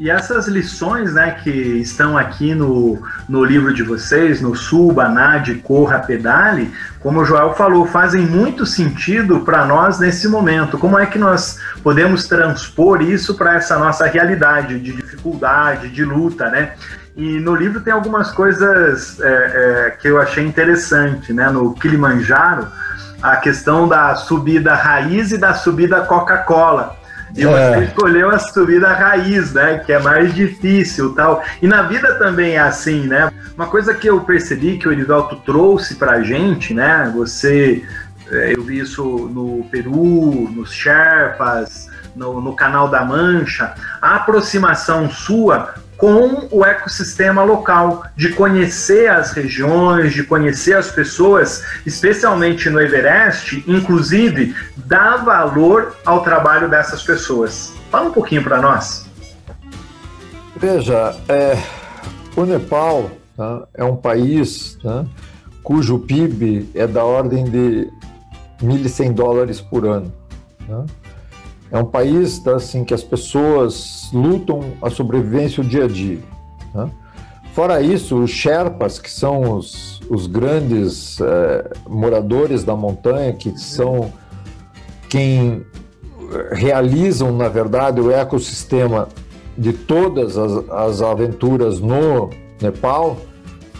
E 0.00 0.08
essas 0.08 0.48
lições 0.48 1.12
né, 1.12 1.32
que 1.42 1.50
estão 1.50 2.16
aqui 2.16 2.54
no, 2.54 3.02
no 3.28 3.44
livro 3.44 3.74
de 3.74 3.82
vocês, 3.82 4.40
no 4.40 4.56
Suba, 4.56 5.10
Nade, 5.10 5.56
Corra, 5.56 5.98
Pedale, 5.98 6.72
como 7.00 7.20
o 7.20 7.24
Joel 7.26 7.52
falou, 7.52 7.84
fazem 7.84 8.22
muito 8.22 8.64
sentido 8.64 9.40
para 9.40 9.66
nós 9.66 9.98
nesse 9.98 10.26
momento. 10.26 10.78
Como 10.78 10.98
é 10.98 11.04
que 11.04 11.18
nós 11.18 11.58
podemos 11.82 12.26
transpor 12.26 13.02
isso 13.02 13.34
para 13.34 13.56
essa 13.56 13.78
nossa 13.78 14.06
realidade 14.06 14.80
de 14.80 14.90
dificuldade, 14.90 15.90
de 15.90 16.02
luta, 16.02 16.48
né? 16.48 16.72
E 17.14 17.38
no 17.38 17.54
livro 17.54 17.82
tem 17.82 17.92
algumas 17.92 18.30
coisas 18.30 19.20
é, 19.20 19.26
é, 19.26 19.90
que 20.00 20.08
eu 20.08 20.18
achei 20.18 20.46
interessante, 20.46 21.30
né? 21.30 21.50
No 21.50 21.74
Kilimanjaro, 21.74 22.68
a 23.20 23.36
questão 23.36 23.86
da 23.86 24.14
subida 24.14 24.74
raiz 24.74 25.30
e 25.30 25.36
da 25.36 25.52
subida 25.52 26.00
Coca-Cola 26.00 26.99
e 27.36 27.44
é. 27.44 27.46
você 27.46 27.84
escolheu 27.84 28.30
a 28.30 28.38
subida 28.38 28.92
raiz, 28.92 29.52
né? 29.52 29.78
Que 29.78 29.92
é 29.92 29.98
mais 29.98 30.34
difícil 30.34 31.14
tal. 31.14 31.42
E 31.60 31.66
na 31.66 31.82
vida 31.82 32.14
também 32.14 32.54
é 32.54 32.60
assim, 32.60 33.06
né? 33.06 33.32
Uma 33.54 33.66
coisa 33.66 33.94
que 33.94 34.08
eu 34.08 34.20
percebi 34.20 34.78
que 34.78 34.88
o 34.88 34.92
Edivaldo 34.92 35.36
trouxe 35.44 35.94
pra 35.94 36.22
gente, 36.22 36.74
né? 36.74 37.10
Você. 37.14 37.84
É, 38.30 38.54
eu 38.56 38.62
vi 38.62 38.78
isso 38.78 39.02
no 39.02 39.64
Peru, 39.70 40.48
nos 40.50 40.72
Sherpas, 40.72 41.88
no, 42.14 42.40
no 42.40 42.54
canal 42.54 42.88
da 42.88 43.04
Mancha. 43.04 43.74
A 44.00 44.16
aproximação 44.16 45.10
sua 45.10 45.74
com 46.00 46.48
o 46.50 46.64
ecossistema 46.64 47.44
local, 47.44 48.04
de 48.16 48.30
conhecer 48.30 49.10
as 49.10 49.32
regiões, 49.32 50.14
de 50.14 50.24
conhecer 50.24 50.74
as 50.74 50.90
pessoas, 50.90 51.62
especialmente 51.84 52.70
no 52.70 52.80
Everest, 52.80 53.62
inclusive 53.68 54.56
dar 54.78 55.18
valor 55.18 55.94
ao 56.06 56.22
trabalho 56.22 56.70
dessas 56.70 57.02
pessoas. 57.02 57.74
Fala 57.90 58.08
um 58.08 58.12
pouquinho 58.12 58.42
para 58.42 58.62
nós. 58.62 59.06
Veja, 60.56 61.14
é, 61.28 61.58
o 62.34 62.46
Nepal 62.46 63.10
tá, 63.36 63.68
é 63.74 63.84
um 63.84 63.96
país 63.96 64.78
tá, 64.82 65.04
cujo 65.62 65.98
PIB 65.98 66.70
é 66.74 66.86
da 66.86 67.04
ordem 67.04 67.44
de 67.44 67.86
1.100 68.62 69.12
dólares 69.12 69.60
por 69.60 69.86
ano. 69.86 70.10
Tá? 70.66 70.84
É 71.70 71.78
um 71.78 71.84
país 71.84 72.38
tá, 72.40 72.56
assim, 72.56 72.84
que 72.84 72.92
as 72.92 73.02
pessoas 73.02 74.10
lutam 74.12 74.72
a 74.82 74.90
sobrevivência 74.90 75.62
o 75.62 75.66
dia 75.66 75.84
a 75.84 75.88
dia. 75.88 76.18
Né? 76.74 76.90
Fora 77.52 77.80
isso, 77.80 78.16
os 78.16 78.30
Sherpas, 78.30 78.98
que 78.98 79.10
são 79.10 79.56
os, 79.56 80.00
os 80.08 80.26
grandes 80.26 81.20
é, 81.20 81.70
moradores 81.88 82.64
da 82.64 82.74
montanha, 82.74 83.32
que 83.32 83.58
são 83.58 84.12
quem 85.08 85.64
realizam, 86.52 87.36
na 87.36 87.48
verdade, 87.48 88.00
o 88.00 88.10
ecossistema 88.10 89.08
de 89.58 89.72
todas 89.72 90.38
as, 90.38 90.70
as 90.70 91.02
aventuras 91.02 91.80
no 91.80 92.30
Nepal, 92.60 93.16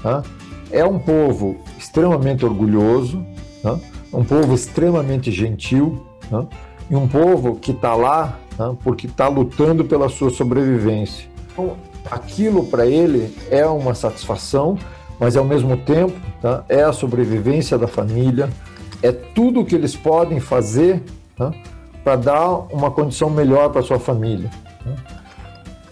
né? 0.04 0.22
é 0.70 0.84
um 0.84 0.98
povo 0.98 1.56
extremamente 1.78 2.44
orgulhoso, 2.44 3.24
né? 3.62 3.80
um 4.12 4.24
povo 4.24 4.54
extremamente 4.54 5.30
gentil, 5.30 6.04
né? 6.30 6.46
E 6.90 6.96
um 6.96 7.06
povo 7.06 7.54
que 7.54 7.70
está 7.70 7.94
lá 7.94 8.38
né, 8.58 8.76
porque 8.82 9.06
está 9.06 9.28
lutando 9.28 9.84
pela 9.84 10.08
sua 10.08 10.30
sobrevivência. 10.30 11.28
Então, 11.52 11.76
aquilo 12.10 12.64
para 12.64 12.84
ele 12.84 13.34
é 13.50 13.64
uma 13.64 13.94
satisfação, 13.94 14.76
mas 15.18 15.36
ao 15.36 15.44
mesmo 15.44 15.76
tempo 15.76 16.12
tá, 16.42 16.64
é 16.68 16.82
a 16.82 16.92
sobrevivência 16.92 17.78
da 17.78 17.86
família, 17.86 18.50
é 19.02 19.12
tudo 19.12 19.64
que 19.64 19.74
eles 19.74 19.94
podem 19.94 20.40
fazer 20.40 21.02
tá, 21.36 21.52
para 22.02 22.16
dar 22.16 22.48
uma 22.74 22.90
condição 22.90 23.30
melhor 23.30 23.70
para 23.70 23.82
sua 23.82 23.98
família. 23.98 24.50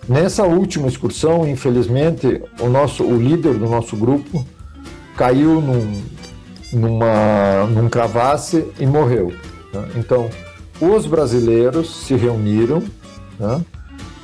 Nessa 0.08 0.44
última 0.44 0.88
excursão, 0.88 1.46
infelizmente, 1.46 2.42
o 2.60 2.68
nosso, 2.68 3.04
o 3.04 3.16
líder 3.16 3.54
do 3.54 3.68
nosso 3.68 3.94
grupo 3.94 4.44
caiu 5.16 5.60
num, 5.60 6.02
numa, 6.72 7.64
num 7.66 7.88
cravasse 7.90 8.66
e 8.80 8.86
morreu. 8.86 9.32
Tá. 9.70 9.84
Então, 9.96 10.30
os 10.80 11.06
brasileiros 11.06 12.04
se 12.04 12.14
reuniram 12.14 12.82
né, 13.38 13.64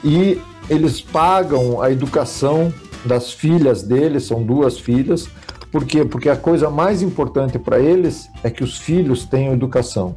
e 0.03 0.41
eles 0.69 1.01
pagam 1.01 1.83
a 1.83 1.91
educação 1.91 2.73
das 3.05 3.33
filhas 3.33 3.83
deles, 3.83 4.25
são 4.25 4.43
duas 4.43 4.79
filhas. 4.79 5.29
Por 5.71 5.85
quê? 5.85 6.05
Porque 6.05 6.29
a 6.29 6.37
coisa 6.37 6.71
mais 6.71 7.03
importante 7.03 7.59
para 7.59 7.79
eles 7.79 8.29
é 8.43 8.51
que 8.51 8.63
os 8.63 8.79
filhos 8.79 9.25
tenham 9.25 9.53
educação, 9.53 10.15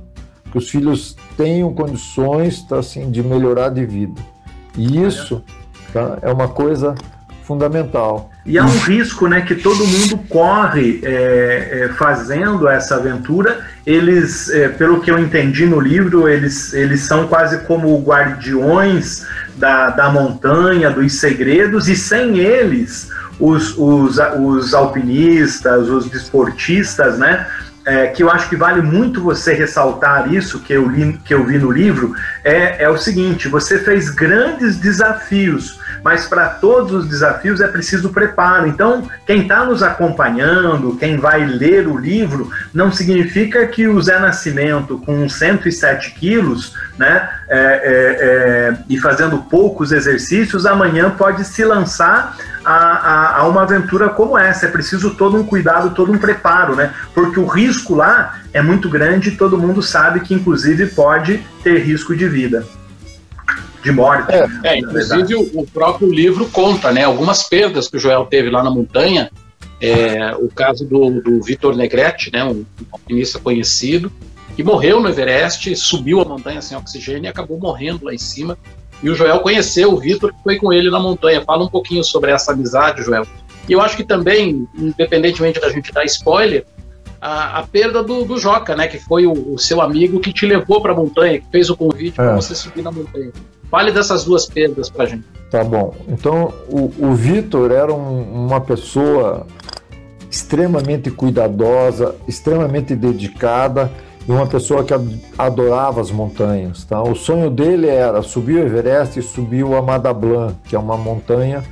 que 0.52 0.58
os 0.58 0.70
filhos 0.70 1.16
tenham 1.36 1.74
condições 1.74 2.64
tá, 2.64 2.80
assim, 2.80 3.12
de 3.12 3.24
melhorar 3.24 3.70
de 3.70 3.86
vida. 3.86 4.22
E 4.78 5.02
isso 5.04 5.44
tá, 5.92 6.20
é 6.22 6.32
uma 6.32 6.48
coisa 6.48 6.96
fundamental. 7.44 8.30
E 8.48 8.58
há 8.58 8.64
um 8.64 8.80
risco 8.80 9.28
né, 9.28 9.42
que 9.42 9.56
todo 9.56 9.86
mundo 9.86 10.18
corre 10.30 11.02
é, 11.04 11.82
é, 11.84 11.90
fazendo 11.98 12.66
essa 12.66 12.96
aventura. 12.96 13.60
Eles, 13.86 14.50
é, 14.50 14.70
pelo 14.70 15.02
que 15.02 15.12
eu 15.12 15.20
entendi 15.20 15.66
no 15.66 15.82
livro, 15.82 16.30
eles, 16.30 16.74
eles 16.74 17.02
são 17.02 17.28
quase 17.28 17.58
como 17.66 18.02
guardiões 18.02 19.28
da, 19.58 19.90
da 19.90 20.10
montanha, 20.10 20.90
dos 20.90 21.20
segredos, 21.20 21.90
e 21.90 21.96
sem 21.96 22.38
eles, 22.40 23.10
os, 23.38 23.78
os, 23.78 24.18
os 24.40 24.74
alpinistas, 24.74 25.90
os 25.90 26.10
desportistas, 26.10 27.20
né? 27.20 27.46
É, 27.90 28.08
que 28.08 28.22
eu 28.22 28.30
acho 28.30 28.50
que 28.50 28.58
vale 28.58 28.82
muito 28.82 29.24
você 29.24 29.54
ressaltar 29.54 30.34
isso 30.34 30.60
que 30.60 30.74
eu, 30.74 30.90
li, 30.90 31.18
que 31.24 31.34
eu 31.34 31.46
vi 31.46 31.58
no 31.58 31.72
livro, 31.72 32.14
é, 32.44 32.84
é 32.84 32.90
o 32.90 32.98
seguinte: 32.98 33.48
você 33.48 33.80
fez 33.80 34.10
grandes 34.10 34.78
desafios 34.78 35.80
mas 36.08 36.26
para 36.26 36.48
todos 36.48 36.94
os 36.94 37.10
desafios 37.10 37.60
é 37.60 37.68
preciso 37.68 38.10
preparo. 38.10 38.68
Então, 38.68 39.08
quem 39.26 39.42
está 39.42 39.66
nos 39.66 39.84
acompanhando, 39.84 40.96
quem 40.96 41.18
vai 41.18 41.46
ler 41.46 41.86
o 41.86 41.98
livro, 41.98 42.50
não 42.74 42.92
significa 42.92 43.66
que 43.68 43.88
o 43.88 44.02
Zé 44.02 44.18
Nascimento, 44.18 45.00
com 45.00 45.28
107 45.28 46.12
quilos, 46.12 46.74
né, 46.98 47.30
é, 47.50 47.58
é, 47.58 47.60
é, 47.60 48.78
e 48.90 48.98
fazendo 48.98 49.40
poucos 49.50 49.92
exercícios, 49.92 50.66
amanhã 50.66 51.10
pode 51.10 51.44
se 51.44 51.64
lançar 51.64 52.38
a, 52.68 52.74
a, 52.74 53.38
a, 53.40 53.48
uma 53.48 53.62
aventura 53.62 54.10
como 54.10 54.38
essa. 54.38 54.66
É 54.66 54.70
preciso 54.70 55.16
todo 55.16 55.38
um 55.38 55.44
cuidado, 55.44 55.96
todo 55.96 56.12
um 56.12 56.18
preparo, 56.18 56.76
né? 56.76 56.94
Porque 57.14 57.40
o 57.40 57.46
risco 57.46 57.96
lá 57.96 58.42
é 58.52 58.62
muito 58.62 58.90
grande 58.90 59.30
e 59.30 59.38
todo 59.38 59.58
mundo 59.58 59.82
sabe 59.82 60.20
que, 60.20 60.34
inclusive, 60.34 60.88
pode 60.88 61.42
ter 61.64 61.80
risco 61.80 62.16
de 62.16 62.28
vida. 62.28 62.68
De 63.82 63.92
morte. 63.92 64.34
É, 64.34 64.48
é 64.64 64.80
inclusive 64.80 65.36
o, 65.36 65.62
o, 65.62 65.66
próprio 65.66 66.12
livro 66.12 66.46
conta, 66.48 66.92
né? 66.92 67.06
Algumas 67.06 67.44
perdas 67.44 67.88
que 67.88 67.96
o 67.96 68.00
Joel 68.00 68.26
teve 68.26 68.50
lá 68.50 68.62
na 68.62 68.70
montanha. 68.70 69.32
É, 69.80 70.36
o 70.36 70.50
caso 70.50 70.84
do, 70.86 71.22
do 71.22 71.42
Vitor 71.42 71.76
Negrete, 71.76 72.32
né? 72.34 72.44
Um, 72.44 72.66
um 72.82 72.86
alpinista 72.92 73.40
conhecido, 73.40 74.12
que 74.56 74.64
morreu 74.64 75.00
no 75.00 75.08
Everest, 75.08 75.74
subiu 75.76 76.20
a 76.20 76.26
montanha 76.26 76.62
sem 76.62 76.76
oxigênio 76.76 77.26
e 77.26 77.28
acabou 77.28 77.60
morrendo 77.60 78.06
lá 78.06 78.14
em 78.14 78.18
cima 78.18 78.58
e 79.02 79.10
o 79.10 79.16
Joel 79.16 79.40
conheceu 79.40 79.94
o 79.94 79.98
Vitor, 79.98 80.34
que 80.34 80.44
foi 80.44 80.58
com 80.58 80.74
ele 80.74 80.90
na 80.90 81.00
montanha. 81.00 81.42
Fala 81.42 81.64
um 81.64 81.70
pouquinho 81.70 82.04
sobre 82.04 82.32
essa 82.32 82.54
amizade, 82.54 83.04
Joel. 83.04 83.26
E 83.70 83.74
eu 83.74 83.82
acho 83.82 83.96
que 83.96 84.04
também, 84.04 84.68
independentemente 84.78 85.60
da 85.60 85.70
gente 85.70 85.92
dar 85.92 86.06
spoiler, 86.06 86.66
a, 87.22 87.60
a 87.60 87.64
perda 87.64 88.02
do, 88.02 88.24
do, 88.24 88.38
Joca, 88.38 88.76
né? 88.76 88.88
Que 88.88 88.98
foi 88.98 89.26
o, 89.26 89.54
o, 89.54 89.58
seu 89.58 89.82
amigo 89.82 90.20
que 90.20 90.32
te 90.32 90.46
levou 90.46 90.82
para 90.82 90.94
a 90.94 90.96
montanha, 90.96 91.40
que 91.40 91.46
fez 91.52 91.70
o 91.70 91.76
convite 91.76 92.20
é. 92.20 92.24
para 92.24 92.36
você 92.36 92.56
subir 92.56 92.82
na 92.82 92.92
montanha. 92.92 93.32
Fale 93.70 93.92
dessas 93.92 94.24
duas 94.24 94.46
perdas 94.46 94.90
para 94.90 95.06
gente. 95.06 95.26
Tá 95.52 95.64
bom. 95.64 95.96
Então, 96.08 96.54
o, 96.70 96.92
o 97.00 97.14
Vitor 97.14 97.72
era 97.72 97.94
um, 97.94 98.46
uma 98.46 98.62
pessoa 98.62 99.46
extremamente 100.30 101.12
cuidadosa, 101.12 102.16
extremamente 102.28 102.96
dedicada 102.96 103.92
e 104.28 104.32
uma 104.32 104.46
pessoa 104.46 104.84
que 104.84 104.94
adorava 105.38 106.02
as 106.02 106.12
montanhas. 106.12 106.84
Tá? 106.84 107.02
O 107.02 107.16
sonho 107.16 107.50
dele 107.50 107.88
era 107.88 108.22
subir 108.22 108.56
o 108.56 108.66
Everest 108.66 109.20
e 109.20 109.22
subir 109.22 109.64
o 109.64 109.76
Amada 109.76 110.14
Blanc, 110.14 110.56
que 110.68 110.76
é 110.76 110.80
uma 110.80 110.98
montanha 110.98 111.64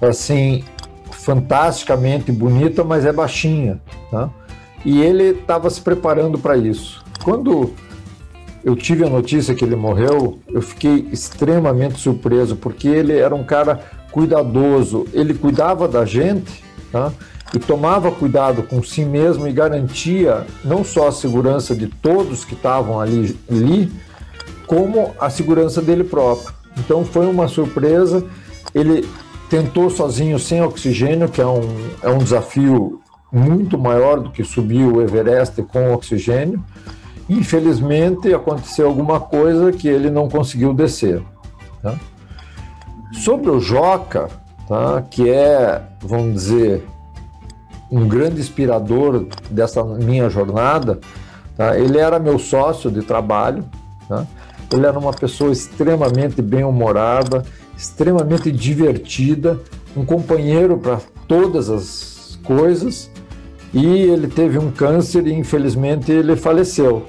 assim 0.00 0.62
fantasticamente 1.10 2.30
bonita, 2.30 2.84
mas 2.84 3.04
é 3.04 3.12
baixinha. 3.12 3.80
Tá? 4.10 4.30
E 4.84 5.02
ele 5.02 5.24
estava 5.24 5.68
se 5.68 5.80
preparando 5.80 6.38
para 6.38 6.56
isso. 6.56 7.04
Quando 7.24 7.72
eu 8.64 8.76
tive 8.76 9.04
a 9.04 9.10
notícia 9.10 9.54
que 9.54 9.64
ele 9.64 9.76
morreu, 9.76 10.38
eu 10.48 10.62
fiquei 10.62 11.08
extremamente 11.12 11.98
surpreso, 11.98 12.56
porque 12.56 12.86
ele 12.86 13.16
era 13.16 13.34
um 13.34 13.42
cara 13.42 13.80
cuidadoso, 14.10 15.06
ele 15.12 15.34
cuidava 15.34 15.88
da 15.88 16.04
gente, 16.04 16.62
tá? 16.90 17.12
E 17.54 17.58
tomava 17.58 18.10
cuidado 18.10 18.62
com 18.62 18.82
si 18.82 19.04
mesmo 19.04 19.48
e 19.48 19.52
garantia 19.52 20.46
não 20.64 20.84
só 20.84 21.08
a 21.08 21.12
segurança 21.12 21.74
de 21.74 21.86
todos 21.86 22.44
que 22.44 22.54
estavam 22.54 23.00
ali, 23.00 23.38
ali 23.50 23.90
como 24.66 25.14
a 25.18 25.30
segurança 25.30 25.80
dele 25.80 26.04
próprio. 26.04 26.54
Então 26.76 27.04
foi 27.04 27.26
uma 27.26 27.48
surpresa. 27.48 28.24
Ele 28.74 29.08
tentou 29.48 29.88
sozinho 29.88 30.38
sem 30.38 30.62
oxigênio, 30.62 31.28
que 31.28 31.40
é 31.40 31.46
um, 31.46 31.90
é 32.02 32.10
um 32.10 32.18
desafio 32.18 33.00
muito 33.32 33.78
maior 33.78 34.20
do 34.20 34.30
que 34.30 34.44
subir 34.44 34.84
o 34.84 35.00
Everest 35.00 35.62
com 35.62 35.92
oxigênio. 35.92 36.62
Infelizmente 37.28 38.32
aconteceu 38.32 38.86
alguma 38.86 39.20
coisa 39.20 39.72
que 39.72 39.88
ele 39.88 40.10
não 40.10 40.28
conseguiu 40.28 40.72
descer. 40.74 41.22
Tá? 41.82 41.98
Sobre 43.12 43.50
o 43.50 43.58
Joca, 43.58 44.28
tá? 44.66 45.02
que 45.10 45.28
é, 45.30 45.82
vamos 46.00 46.34
dizer, 46.34 46.84
um 47.90 48.06
grande 48.06 48.40
inspirador 48.40 49.26
dessa 49.50 49.82
minha 49.82 50.28
jornada. 50.28 50.98
Tá? 51.56 51.78
Ele 51.78 51.98
era 51.98 52.18
meu 52.18 52.38
sócio 52.38 52.90
de 52.90 53.02
trabalho. 53.02 53.64
Tá? 54.08 54.26
Ele 54.72 54.86
era 54.86 54.98
uma 54.98 55.12
pessoa 55.12 55.50
extremamente 55.50 56.42
bem-humorada, 56.42 57.44
extremamente 57.76 58.52
divertida, 58.52 59.58
um 59.96 60.04
companheiro 60.04 60.76
para 60.76 61.00
todas 61.26 61.70
as 61.70 62.38
coisas. 62.44 63.10
E 63.72 63.86
ele 63.86 64.28
teve 64.28 64.58
um 64.58 64.70
câncer 64.70 65.26
e 65.26 65.32
infelizmente 65.32 66.12
ele 66.12 66.36
faleceu. 66.36 67.06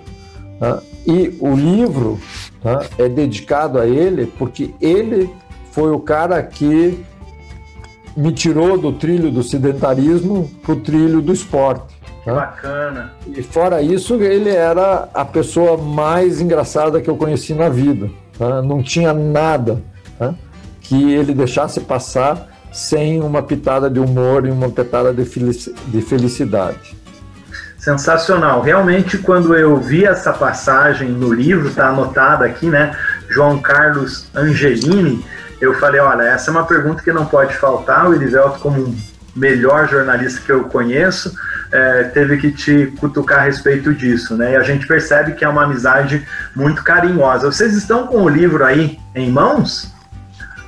Tá? 0.59 0.81
E 1.05 1.37
o 1.39 1.55
livro 1.55 2.19
tá, 2.61 2.85
é 2.97 3.07
dedicado 3.07 3.79
a 3.79 3.87
ele 3.87 4.25
porque 4.37 4.73
ele 4.81 5.29
foi 5.71 5.91
o 5.91 5.99
cara 5.99 6.41
que 6.43 7.03
me 8.19 8.33
tirou 8.33 8.77
do 8.77 8.91
trilho 8.91 9.31
do 9.31 9.41
sedentarismo 9.41 10.51
para 10.61 10.73
o 10.73 10.75
trilho 10.81 11.21
do 11.21 11.31
esporte. 11.31 11.97
Que 12.21 12.29
né? 12.29 12.35
bacana. 12.35 13.13
E 13.27 13.41
fora 13.41 13.81
isso, 13.81 14.15
ele 14.15 14.49
era 14.49 15.07
a 15.13 15.23
pessoa 15.23 15.77
mais 15.77 16.41
engraçada 16.41 16.99
que 16.99 17.09
eu 17.09 17.15
conheci 17.15 17.53
na 17.53 17.69
vida. 17.69 18.09
Tá? 18.37 18.61
Não 18.61 18.83
tinha 18.83 19.13
nada 19.13 19.81
tá? 20.17 20.35
que 20.81 21.13
ele 21.13 21.33
deixasse 21.33 21.79
passar 21.79 22.49
sem 22.73 23.21
uma 23.21 23.41
pitada 23.41 23.89
de 23.89 23.99
humor 23.99 24.45
e 24.45 24.51
uma 24.51 24.69
pitada 24.69 25.13
de, 25.13 25.23
de 25.23 26.01
felicidade. 26.01 26.97
Sensacional. 27.77 28.61
Realmente, 28.61 29.17
quando 29.17 29.55
eu 29.55 29.77
vi 29.77 30.03
essa 30.03 30.33
passagem 30.33 31.07
no 31.07 31.33
livro, 31.33 31.69
está 31.69 31.87
anotada 31.87 32.45
aqui, 32.45 32.67
né? 32.67 32.93
João 33.29 33.59
Carlos 33.59 34.27
Angelini, 34.35 35.23
eu 35.59 35.73
falei, 35.75 35.99
olha, 35.99 36.23
essa 36.23 36.49
é 36.49 36.51
uma 36.51 36.65
pergunta 36.65 37.03
que 37.03 37.11
não 37.11 37.25
pode 37.25 37.55
faltar. 37.55 38.09
O 38.09 38.13
Elivelto, 38.13 38.59
como 38.59 38.81
um 38.81 38.95
melhor 39.35 39.87
jornalista 39.87 40.41
que 40.45 40.51
eu 40.51 40.63
conheço, 40.65 41.33
é, 41.71 42.03
teve 42.05 42.37
que 42.37 42.51
te 42.51 42.93
cutucar 42.99 43.39
a 43.39 43.43
respeito 43.43 43.93
disso, 43.93 44.35
né? 44.35 44.53
E 44.53 44.55
a 44.55 44.63
gente 44.63 44.87
percebe 44.87 45.33
que 45.33 45.45
é 45.45 45.49
uma 45.49 45.63
amizade 45.63 46.25
muito 46.55 46.83
carinhosa. 46.83 47.51
Vocês 47.51 47.75
estão 47.75 48.07
com 48.07 48.23
o 48.23 48.29
livro 48.29 48.65
aí 48.65 48.99
em 49.13 49.31
mãos? 49.31 49.93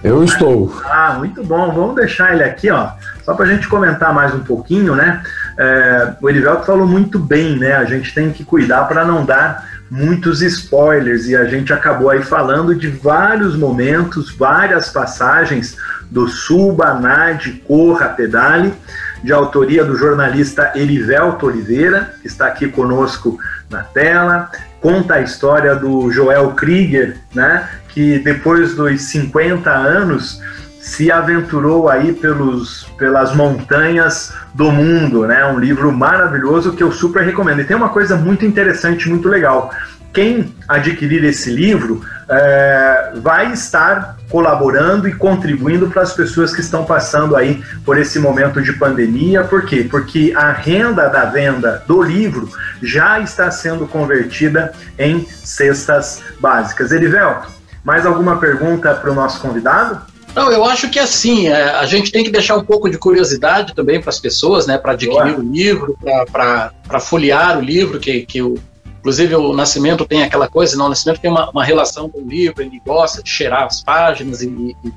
Eu 0.03 0.23
estou. 0.23 0.81
Ah, 0.85 1.15
muito 1.17 1.43
bom. 1.43 1.71
Vamos 1.71 1.95
deixar 1.95 2.33
ele 2.33 2.43
aqui, 2.43 2.71
ó, 2.71 2.91
só 3.23 3.35
para 3.35 3.45
a 3.45 3.47
gente 3.47 3.67
comentar 3.67 4.11
mais 4.13 4.33
um 4.33 4.39
pouquinho, 4.39 4.95
né? 4.95 5.21
É, 5.57 6.13
o 6.19 6.29
Elivelto 6.29 6.65
falou 6.65 6.87
muito 6.87 7.19
bem, 7.19 7.57
né? 7.57 7.75
A 7.75 7.85
gente 7.85 8.13
tem 8.13 8.31
que 8.31 8.43
cuidar 8.43 8.85
para 8.85 9.05
não 9.05 9.23
dar 9.23 9.69
muitos 9.91 10.41
spoilers 10.41 11.27
e 11.27 11.35
a 11.35 11.43
gente 11.43 11.73
acabou 11.73 12.09
aí 12.09 12.23
falando 12.23 12.73
de 12.73 12.87
vários 12.87 13.57
momentos, 13.57 14.33
várias 14.33 14.89
passagens 14.89 15.75
do 16.09 16.29
Suba, 16.29 16.93
Nade, 16.93 17.61
Corra, 17.67 18.07
Pedale, 18.07 18.73
de 19.21 19.33
autoria 19.33 19.83
do 19.83 19.97
jornalista 19.97 20.71
Elivelto 20.75 21.47
Oliveira, 21.47 22.13
que 22.21 22.27
está 22.27 22.47
aqui 22.47 22.69
conosco 22.69 23.37
na 23.69 23.83
tela. 23.83 24.49
Conta 24.79 25.15
a 25.15 25.21
história 25.21 25.75
do 25.75 26.09
Joel 26.09 26.51
Krieger, 26.51 27.17
né, 27.35 27.67
que 27.89 28.17
depois 28.19 28.73
dos 28.73 29.01
50 29.01 29.69
anos 29.69 30.41
se 30.81 31.11
aventurou 31.11 31.87
aí 31.87 32.11
pelos, 32.11 32.85
pelas 32.97 33.35
montanhas 33.35 34.33
do 34.53 34.71
mundo, 34.71 35.27
né? 35.27 35.45
Um 35.45 35.59
livro 35.59 35.91
maravilhoso 35.91 36.73
que 36.73 36.81
eu 36.81 36.91
super 36.91 37.23
recomendo. 37.23 37.61
E 37.61 37.63
tem 37.63 37.77
uma 37.77 37.89
coisa 37.89 38.15
muito 38.15 38.45
interessante, 38.45 39.07
muito 39.07 39.29
legal. 39.29 39.71
Quem 40.11 40.53
adquirir 40.67 41.23
esse 41.23 41.51
livro 41.51 42.01
é, 42.27 43.13
vai 43.17 43.53
estar 43.53 44.17
colaborando 44.29 45.07
e 45.07 45.13
contribuindo 45.13 45.87
para 45.87 46.01
as 46.01 46.13
pessoas 46.13 46.53
que 46.53 46.61
estão 46.61 46.83
passando 46.83 47.35
aí 47.35 47.63
por 47.85 47.97
esse 47.97 48.17
momento 48.17 48.61
de 48.61 48.73
pandemia. 48.73 49.43
Por 49.43 49.65
quê? 49.65 49.87
Porque 49.89 50.33
a 50.35 50.51
renda 50.51 51.07
da 51.07 51.25
venda 51.25 51.83
do 51.87 52.01
livro 52.01 52.49
já 52.81 53.19
está 53.19 53.51
sendo 53.51 53.87
convertida 53.87 54.73
em 54.97 55.25
cestas 55.43 56.21
básicas. 56.39 56.91
Erivelto, 56.91 57.47
mais 57.83 58.05
alguma 58.05 58.37
pergunta 58.37 58.93
para 58.95 59.11
o 59.11 59.15
nosso 59.15 59.39
convidado? 59.39 60.10
Não, 60.35 60.51
eu 60.51 60.63
acho 60.63 60.89
que 60.89 60.99
assim, 60.99 61.47
é, 61.47 61.71
a 61.71 61.85
gente 61.85 62.11
tem 62.11 62.23
que 62.23 62.31
deixar 62.31 62.55
um 62.55 62.63
pouco 62.63 62.89
de 62.89 62.97
curiosidade 62.97 63.75
também 63.75 63.99
para 63.99 64.09
as 64.09 64.19
pessoas, 64.19 64.65
né, 64.65 64.77
para 64.77 64.93
adquirir 64.93 65.33
Boa. 65.33 65.37
o 65.37 65.41
livro, 65.41 65.97
para 66.31 66.99
folhear 66.99 67.57
o 67.57 67.61
livro, 67.61 67.99
que, 67.99 68.25
que 68.25 68.41
o, 68.41 68.55
inclusive 68.99 69.35
o 69.35 69.53
Nascimento 69.53 70.05
tem 70.05 70.23
aquela 70.23 70.47
coisa, 70.47 70.77
não, 70.77 70.85
o 70.85 70.89
Nascimento 70.89 71.19
tem 71.19 71.29
uma, 71.29 71.49
uma 71.49 71.63
relação 71.63 72.09
com 72.09 72.19
o 72.19 72.27
livro, 72.27 72.61
ele 72.61 72.81
gosta 72.85 73.21
de 73.21 73.29
cheirar 73.29 73.63
as 73.63 73.83
páginas 73.83 74.41
e, 74.41 74.47
e 74.47 74.93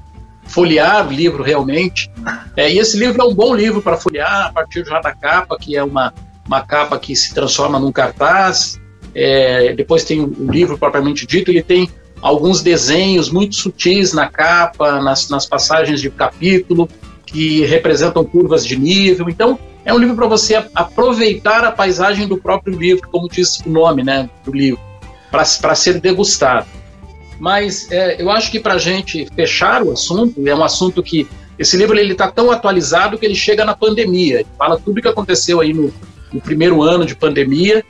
folhear 0.47 1.09
o 1.09 1.11
livro 1.11 1.43
realmente. 1.43 2.11
É, 2.57 2.71
e 2.71 2.79
esse 2.79 2.97
livro 2.97 3.21
é 3.21 3.25
um 3.25 3.35
bom 3.35 3.55
livro 3.55 3.83
para 3.83 3.97
folhear 3.97 4.47
a 4.47 4.53
partir 4.53 4.85
já 4.85 5.01
da 5.01 5.13
capa, 5.13 5.57
que 5.59 5.77
é 5.77 5.83
uma, 5.83 6.13
uma 6.47 6.61
capa 6.61 6.99
que 6.99 7.17
se 7.17 7.35
transforma 7.35 7.79
num 7.79 7.91
cartaz. 7.91 8.79
É, 9.15 9.73
depois 9.75 10.05
tem 10.05 10.21
o 10.21 10.51
livro 10.51 10.77
propriamente 10.77 11.27
dito, 11.27 11.51
ele 11.51 11.63
tem 11.63 11.89
alguns 12.21 12.63
desenhos 12.63 13.31
muito 13.31 13.55
sutis 13.55 14.13
na 14.13 14.29
capa, 14.29 15.01
nas, 15.01 15.29
nas 15.29 15.47
passagens 15.47 16.01
de 16.01 16.11
capítulo, 16.11 16.89
que 17.27 17.65
representam 17.65 18.25
curvas 18.25 18.65
de 18.65 18.79
nível. 18.79 19.29
Então, 19.29 19.59
é 19.85 19.93
um 19.93 19.99
livro 19.99 20.17
para 20.17 20.27
você 20.27 20.65
aproveitar 20.75 21.65
a 21.65 21.71
paisagem 21.71 22.27
do 22.27 22.39
próprio 22.39 22.79
livro, 22.79 23.09
como 23.09 23.29
diz 23.29 23.61
o 23.61 23.69
nome 23.69 24.03
né, 24.03 24.29
do 24.45 24.53
livro, 24.53 24.81
para 25.31 25.75
ser 25.75 26.01
degustado. 26.01 26.67
Mas 27.39 27.91
é, 27.91 28.23
eu 28.23 28.31
acho 28.31 28.51
que 28.51 28.61
para 28.61 28.75
a 28.75 28.79
gente 28.79 29.27
fechar 29.35 29.83
o 29.83 29.93
assunto, 29.93 30.47
é 30.47 30.55
um 30.55 30.65
assunto 30.65 31.03
que 31.03 31.29
esse 31.59 31.77
livro 31.77 31.99
ele 31.99 32.13
está 32.13 32.31
tão 32.31 32.51
atualizado 32.51 33.19
que 33.19 33.27
ele 33.27 33.35
chega 33.35 33.65
na 33.65 33.77
pandemia, 33.77 34.41
ele 34.41 34.49
fala 34.57 34.79
tudo 34.79 34.99
o 34.99 35.03
que 35.03 35.09
aconteceu 35.09 35.61
aí 35.61 35.73
no, 35.73 35.93
no 36.33 36.41
primeiro 36.41 36.83
ano 36.83 37.05
de 37.05 37.15
pandemia 37.15 37.85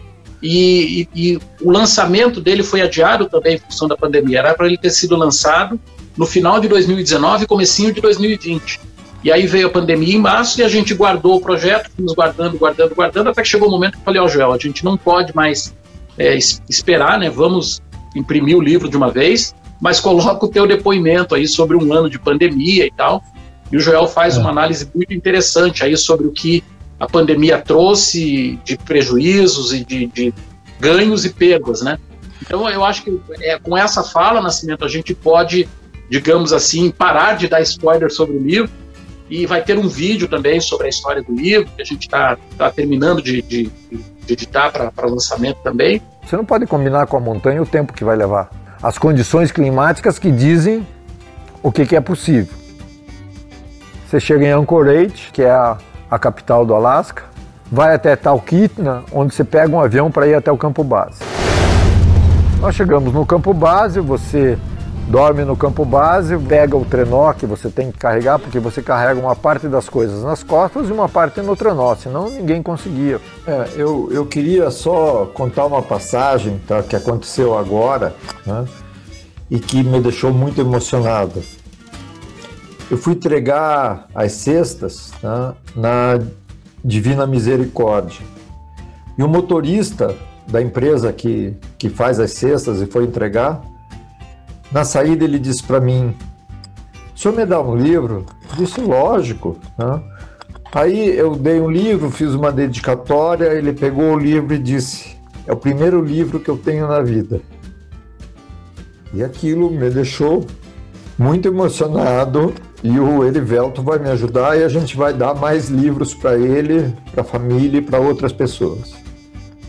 e, 0.47 1.09
e, 1.15 1.33
e, 1.33 1.39
o 1.63 1.71
lançamento 1.71 2.39
dele 2.39 2.63
foi 2.63 2.83
adiado 2.83 3.25
também 3.31 3.55
em 3.55 3.59
função 3.59 3.89
da 3.89 3.97
pandemia. 3.97 4.41
Era 4.41 4.53
para 4.53 4.67
ele 4.67 4.77
ter 4.77 4.91
sido 4.91 5.17
lançado 5.17 5.81
no 6.19 6.27
final 6.27 6.61
de 6.61 6.69
2019 6.69 7.45
e 7.45 7.47
comecinho 7.47 7.95
de 7.95 8.03
2020. 8.03 8.79
E 9.25 9.33
aí 9.33 9.47
veio 9.47 9.69
a 9.69 9.71
pandemia 9.71 10.15
em 10.15 10.19
março 10.19 10.61
e 10.61 10.63
a 10.63 10.69
gente 10.69 10.93
guardou 10.93 11.37
o 11.37 11.41
projeto, 11.41 11.91
fomos 11.97 12.13
guardando, 12.13 12.59
guardando, 12.59 12.95
guardando, 12.95 13.31
até 13.31 13.41
que 13.41 13.49
chegou 13.49 13.69
o 13.69 13.71
momento 13.71 13.93
que 13.93 14.01
eu 14.01 14.05
falei, 14.05 14.21
ó, 14.21 14.27
oh, 14.27 14.29
Joel, 14.29 14.53
a 14.53 14.59
gente 14.59 14.85
não 14.85 14.99
pode 14.99 15.35
mais 15.35 15.75
é, 16.19 16.37
esperar, 16.69 17.19
né? 17.19 17.31
Vamos 17.31 17.81
imprimir 18.15 18.55
o 18.55 18.61
livro 18.61 18.87
de 18.87 18.99
uma 18.99 19.11
vez, 19.11 19.55
mas 19.81 19.99
coloca 19.99 20.45
o 20.45 20.49
teu 20.49 20.67
depoimento 20.67 21.35
aí 21.35 21.49
sobre 21.49 21.75
um 21.75 21.91
ano 21.91 22.11
de 22.11 22.19
pandemia 22.19 22.85
e 22.85 22.91
tal. 22.91 23.25
E 23.73 23.79
o 23.79 23.81
Joel 23.81 24.07
faz 24.07 24.37
é. 24.37 24.41
uma 24.41 24.51
análise 24.51 24.87
muito 24.95 25.15
interessante 25.15 25.83
aí 25.83 25.97
sobre 25.97 26.27
o 26.27 26.33
que 26.33 26.63
a 27.05 27.07
pandemia 27.07 27.61
trouxe 27.61 28.59
de 28.65 28.79
prejuízos 28.79 29.73
e 29.73 29.85
de, 29.85 30.07
de 30.07 30.35
ganhos 30.81 31.25
e 31.25 31.31
perdas, 31.31 31.83
né? 31.83 31.99
Então 32.43 32.69
eu 32.69 32.85
acho 32.85 33.03
que 33.05 33.21
é, 33.41 33.59
com 33.59 33.77
essa 33.77 34.03
fala, 34.03 34.41
Nascimento, 34.41 34.85
a 34.85 34.89
gente 34.89 35.15
pode, 35.15 35.69
digamos 36.11 36.53
assim, 36.53 36.91
parar 36.91 37.37
de 37.37 37.47
dar 37.47 37.61
spoiler 37.61 38.11
sobre 38.11 38.37
o 38.37 38.41
livro 38.41 38.71
e 39.29 39.47
vai 39.47 39.63
ter 39.63 39.79
um 39.79 39.89
vídeo 39.89 40.29
também 40.29 40.61
sobre 40.61 40.87
a 40.87 40.91
história 40.91 41.23
do 41.23 41.35
livro, 41.35 41.71
que 41.77 41.83
a 41.83 41.85
gente 41.85 42.03
está 42.03 42.37
tá 42.57 42.71
terminando 42.71 43.23
de, 43.23 43.43
de, 43.43 43.71
de 43.91 44.33
editar 44.33 44.71
para 44.71 45.07
lançamento 45.07 45.59
também. 45.63 46.03
Você 46.25 46.37
não 46.37 46.45
pode 46.45 46.67
combinar 46.67 47.07
com 47.07 47.17
a 47.17 47.21
montanha 47.21 47.63
o 47.63 47.67
tempo 47.67 47.93
que 47.93 48.05
vai 48.05 48.17
levar. 48.17 48.51
As 48.83 48.99
condições 48.99 49.53
climáticas 49.53 50.19
que 50.19 50.31
dizem 50.31 50.87
o 51.63 51.71
que, 51.71 51.87
que 51.87 51.97
é 51.97 52.01
possível. 52.01 52.55
Você 54.07 54.21
chega 54.21 54.45
em 54.45 54.51
Anchorage, 54.51 55.31
que 55.33 55.43
é 55.43 55.51
a, 55.51 55.79
a 56.11 56.19
capital 56.19 56.65
do 56.65 56.75
Alasca, 56.75 57.25
vai 57.71 57.95
até 57.95 58.15
Talkeetna, 58.17 59.03
onde 59.13 59.35
você 59.35 59.45
pega 59.45 59.75
um 59.75 59.81
avião 59.81 60.11
para 60.11 60.27
ir 60.27 60.35
até 60.35 60.51
o 60.51 60.57
campo 60.57 60.85
base. 60.85 61.21
Nós 62.61 62.75
chegamos 62.75 63.13
no 63.13 63.27
campo 63.27 63.53
base, 63.53 64.01
você 64.01 64.59
dorme 65.09 65.45
no 65.45 65.57
campo 65.57 65.85
base, 65.85 66.37
pega 66.39 66.77
o 66.77 66.85
trenó 66.85 67.33
que 67.33 67.47
você 67.47 67.69
tem 67.69 67.93
que 67.93 67.99
carregar, 67.99 68.39
porque 68.39 68.59
você 68.59 68.83
carrega 68.83 69.21
uma 69.21 69.37
parte 69.37 69.69
das 69.69 69.89
coisas 69.89 70.23
nas 70.23 70.43
costas 70.43 70.89
e 70.89 70.93
uma 70.93 71.09
parte 71.09 71.41
no 71.41 71.55
trenó, 71.55 71.95
senão 71.95 72.31
ninguém 72.31 72.63
conseguia. 72.63 73.21
É, 73.47 73.69
eu, 73.77 74.09
eu 74.11 74.25
queria 74.25 74.71
só 74.71 75.31
contar 75.35 75.67
uma 75.67 75.83
passagem 75.83 76.61
tá, 76.67 76.83
que 76.83 76.97
aconteceu 76.97 77.57
agora 77.57 78.15
né, 78.47 78.65
e 79.51 79.59
que 79.59 79.83
me 79.83 80.01
deixou 80.01 80.33
muito 80.33 80.61
emocionado. 80.61 81.43
Eu 82.91 82.99
fui 82.99 83.15
entregar 83.15 84.09
as 84.15 84.33
cestas 84.33 85.11
tá, 85.21 85.55
na 85.75 86.21
Divina 86.85 87.27
Misericórdia 87.27 88.25
e 89.17 89.23
o 89.23 89.29
motorista 89.29 90.15
da 90.47 90.61
empresa 90.61 91.13
que, 91.13 91.57
que 91.79 91.89
faz 91.89 92.21
as 92.21 92.33
cestas 92.33 92.83
e 92.83 92.87
foi 92.87 93.05
entregar 93.05 93.63
na 94.71 94.85
saída 94.85 95.25
ele 95.25 95.39
disse 95.39 95.63
para 95.63 95.81
mim: 95.81 96.15
"O 97.15 97.19
senhor 97.19 97.35
me 97.35 97.47
dá 97.47 97.61
um 97.61 97.77
livro?" 97.77 98.27
Eu 98.51 98.57
disse: 98.57 98.81
"Lógico." 98.81 99.57
Né? 99.79 100.03
Aí 100.75 101.17
eu 101.17 101.37
dei 101.37 101.61
um 101.61 101.71
livro, 101.71 102.11
fiz 102.11 102.35
uma 102.35 102.51
dedicatória, 102.51 103.55
ele 103.55 103.73
pegou 103.73 104.13
o 104.15 104.19
livro 104.19 104.53
e 104.53 104.59
disse: 104.59 105.17
"É 105.47 105.53
o 105.53 105.57
primeiro 105.57 106.05
livro 106.05 106.39
que 106.39 106.51
eu 106.51 106.59
tenho 106.59 106.87
na 106.87 107.01
vida." 107.01 107.41
E 109.15 109.23
aquilo 109.23 109.71
me 109.71 109.89
deixou 109.89 110.45
muito 111.17 111.47
emocionado 111.47 112.53
e 112.85 113.01
o 113.01 113.25
Erivelto 113.25 113.83
vai 113.83 113.99
me 113.99 114.11
ajudar 114.11 114.59
e 114.59 114.63
a 114.63 114.69
gente 114.69 114.95
vai 114.95 115.15
dar 115.15 115.35
mais 115.35 115.71
livros 115.71 116.13
para 116.13 116.37
ele, 116.37 116.95
para 117.11 117.23
a 117.23 117.25
família 117.25 117.79
e 117.79 117.83
para 117.83 117.99
outras 117.99 118.31
pessoas. 118.31 118.95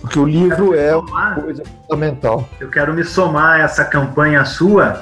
Porque 0.01 0.19
o 0.19 0.25
livro 0.25 0.75
é 0.75 0.93
uma 0.93 1.35
coisa 1.35 1.63
fundamental. 1.81 2.47
Eu 2.59 2.69
quero 2.69 2.93
me 2.93 3.05
somar 3.05 3.61
a 3.61 3.63
essa 3.63 3.85
campanha 3.85 4.43
sua 4.43 5.01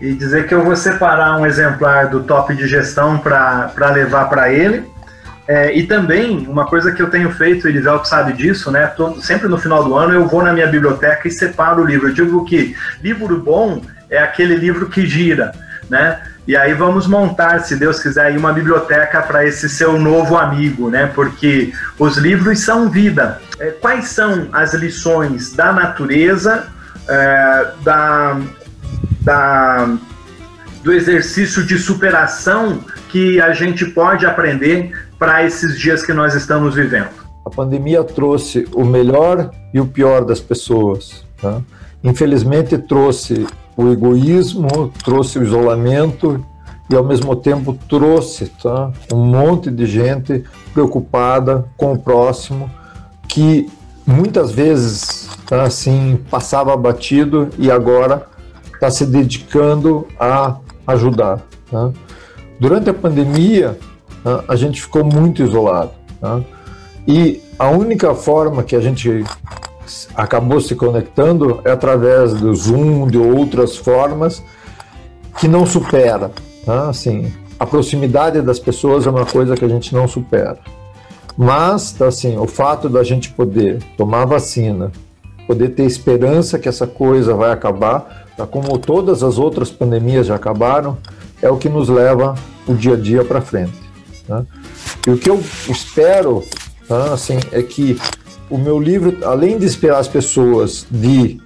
e 0.00 0.14
dizer 0.14 0.48
que 0.48 0.54
eu 0.54 0.64
vou 0.64 0.74
separar 0.74 1.38
um 1.38 1.44
exemplar 1.44 2.08
do 2.08 2.22
top 2.22 2.56
de 2.56 2.66
gestão 2.66 3.18
para 3.18 3.90
levar 3.92 4.30
para 4.30 4.50
ele. 4.50 4.90
É, 5.46 5.76
e 5.76 5.86
também, 5.86 6.46
uma 6.48 6.64
coisa 6.64 6.92
que 6.92 7.02
eu 7.02 7.10
tenho 7.10 7.30
feito, 7.30 7.66
o 7.66 7.68
Elivelto 7.68 8.08
sabe 8.08 8.32
disso, 8.32 8.70
né? 8.70 8.86
Todo, 8.86 9.20
sempre 9.20 9.48
no 9.48 9.58
final 9.58 9.84
do 9.84 9.94
ano 9.94 10.14
eu 10.14 10.26
vou 10.26 10.42
na 10.42 10.54
minha 10.54 10.66
biblioteca 10.66 11.28
e 11.28 11.30
separo 11.30 11.82
o 11.82 11.86
livro. 11.86 12.08
Eu 12.08 12.14
digo 12.14 12.42
que 12.46 12.74
livro 13.02 13.36
bom 13.38 13.82
é 14.08 14.16
aquele 14.18 14.56
livro 14.56 14.88
que 14.88 15.06
gira, 15.06 15.52
né? 15.90 16.22
E 16.46 16.56
aí 16.56 16.74
vamos 16.74 17.06
montar, 17.06 17.60
se 17.60 17.76
Deus 17.76 18.00
quiser, 18.00 18.36
uma 18.36 18.52
biblioteca 18.52 19.22
para 19.22 19.46
esse 19.46 19.68
seu 19.68 19.98
novo 19.98 20.36
amigo, 20.36 20.88
né? 20.88 21.06
Porque 21.14 21.72
os 21.98 22.16
livros 22.16 22.60
são 22.60 22.88
vida. 22.88 23.40
É, 23.58 23.70
quais 23.70 24.08
são 24.08 24.48
as 24.52 24.74
lições 24.74 25.52
da 25.52 25.72
natureza, 25.72 26.66
é, 27.08 27.68
da, 27.82 28.40
da, 29.20 29.96
do 30.82 30.92
exercício 30.92 31.64
de 31.64 31.78
superação 31.78 32.82
que 33.08 33.40
a 33.40 33.52
gente 33.52 33.84
pode 33.86 34.24
aprender 34.24 34.92
para 35.18 35.44
esses 35.44 35.78
dias 35.78 36.02
que 36.02 36.12
nós 36.12 36.34
estamos 36.34 36.74
vivendo? 36.74 37.10
A 37.44 37.50
pandemia 37.50 38.02
trouxe 38.02 38.66
o 38.72 38.84
melhor 38.84 39.50
e 39.72 39.80
o 39.80 39.86
pior 39.86 40.24
das 40.24 40.40
pessoas. 40.40 41.24
Tá? 41.40 41.60
Infelizmente, 42.02 42.78
trouxe 42.78 43.46
o 43.76 43.88
egoísmo, 43.90 44.92
trouxe 45.04 45.38
o 45.38 45.42
isolamento 45.42 46.44
e, 46.90 46.96
ao 46.96 47.04
mesmo 47.04 47.36
tempo, 47.36 47.76
trouxe 47.88 48.46
tá, 48.46 48.90
um 49.12 49.24
monte 49.24 49.70
de 49.70 49.86
gente 49.86 50.44
preocupada 50.72 51.66
com 51.76 51.92
o 51.92 51.98
próximo 51.98 52.70
que 53.28 53.70
muitas 54.06 54.50
vezes 54.50 55.28
tá, 55.46 55.62
assim 55.62 56.18
passava 56.30 56.76
batido 56.76 57.48
e 57.58 57.70
agora 57.70 58.26
está 58.74 58.90
se 58.90 59.06
dedicando 59.06 60.06
a 60.18 60.56
ajudar. 60.86 61.40
Tá? 61.70 61.90
Durante 62.58 62.90
a 62.90 62.94
pandemia, 62.94 63.78
tá, 64.24 64.44
a 64.48 64.56
gente 64.56 64.80
ficou 64.82 65.04
muito 65.04 65.42
isolado. 65.42 65.92
Tá? 66.20 66.40
E 67.06 67.40
a 67.58 67.68
única 67.68 68.14
forma 68.14 68.62
que 68.62 68.74
a 68.74 68.80
gente 68.80 69.24
acabou 70.14 70.60
se 70.60 70.74
conectando 70.74 71.60
é 71.64 71.70
através 71.70 72.34
do 72.34 72.54
Zoom, 72.54 73.06
de 73.06 73.18
outras 73.18 73.76
formas, 73.76 74.42
que 75.38 75.48
não 75.48 75.64
supera. 75.64 76.30
Tá? 76.64 76.88
Assim, 76.88 77.32
a 77.58 77.66
proximidade 77.66 78.40
das 78.42 78.58
pessoas 78.58 79.06
é 79.06 79.10
uma 79.10 79.26
coisa 79.26 79.54
que 79.54 79.64
a 79.64 79.68
gente 79.68 79.94
não 79.94 80.08
supera. 80.08 80.58
Mas, 81.36 81.92
tá, 81.92 82.08
assim, 82.08 82.36
o 82.36 82.46
fato 82.46 82.88
da 82.88 83.02
gente 83.02 83.30
poder 83.30 83.82
tomar 83.96 84.24
vacina, 84.24 84.90
poder 85.46 85.70
ter 85.70 85.84
esperança 85.84 86.58
que 86.58 86.68
essa 86.68 86.86
coisa 86.86 87.34
vai 87.34 87.50
acabar, 87.50 88.26
tá, 88.36 88.46
como 88.46 88.78
todas 88.78 89.22
as 89.22 89.38
outras 89.38 89.70
pandemias 89.70 90.26
já 90.26 90.34
acabaram, 90.34 90.98
é 91.40 91.50
o 91.50 91.56
que 91.56 91.68
nos 91.68 91.88
leva 91.88 92.34
o 92.66 92.74
dia 92.74 92.94
a 92.94 92.96
dia 92.96 93.24
para 93.24 93.40
frente. 93.40 93.72
Tá? 94.26 94.44
E 95.06 95.10
o 95.10 95.18
que 95.18 95.30
eu 95.30 95.42
espero 95.68 96.44
tá, 96.86 97.12
assim, 97.14 97.38
é 97.52 97.62
que 97.62 97.98
o 98.50 98.58
meu 98.58 98.78
livro, 98.80 99.18
além 99.24 99.56
de 99.56 99.64
inspirar 99.64 99.98
as 99.98 100.08
pessoas 100.08 100.86
de 100.90 101.40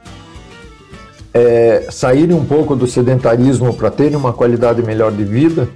é, 1.33 1.87
saírem 1.91 2.35
um 2.35 2.45
pouco 2.45 2.75
do 2.75 2.87
sedentarismo 2.87 3.75
para 3.75 3.91
terem 3.91 4.17
uma 4.17 4.33
qualidade 4.33 4.83
melhor 4.83 5.13
de 5.13 5.25
vida, 5.25 5.69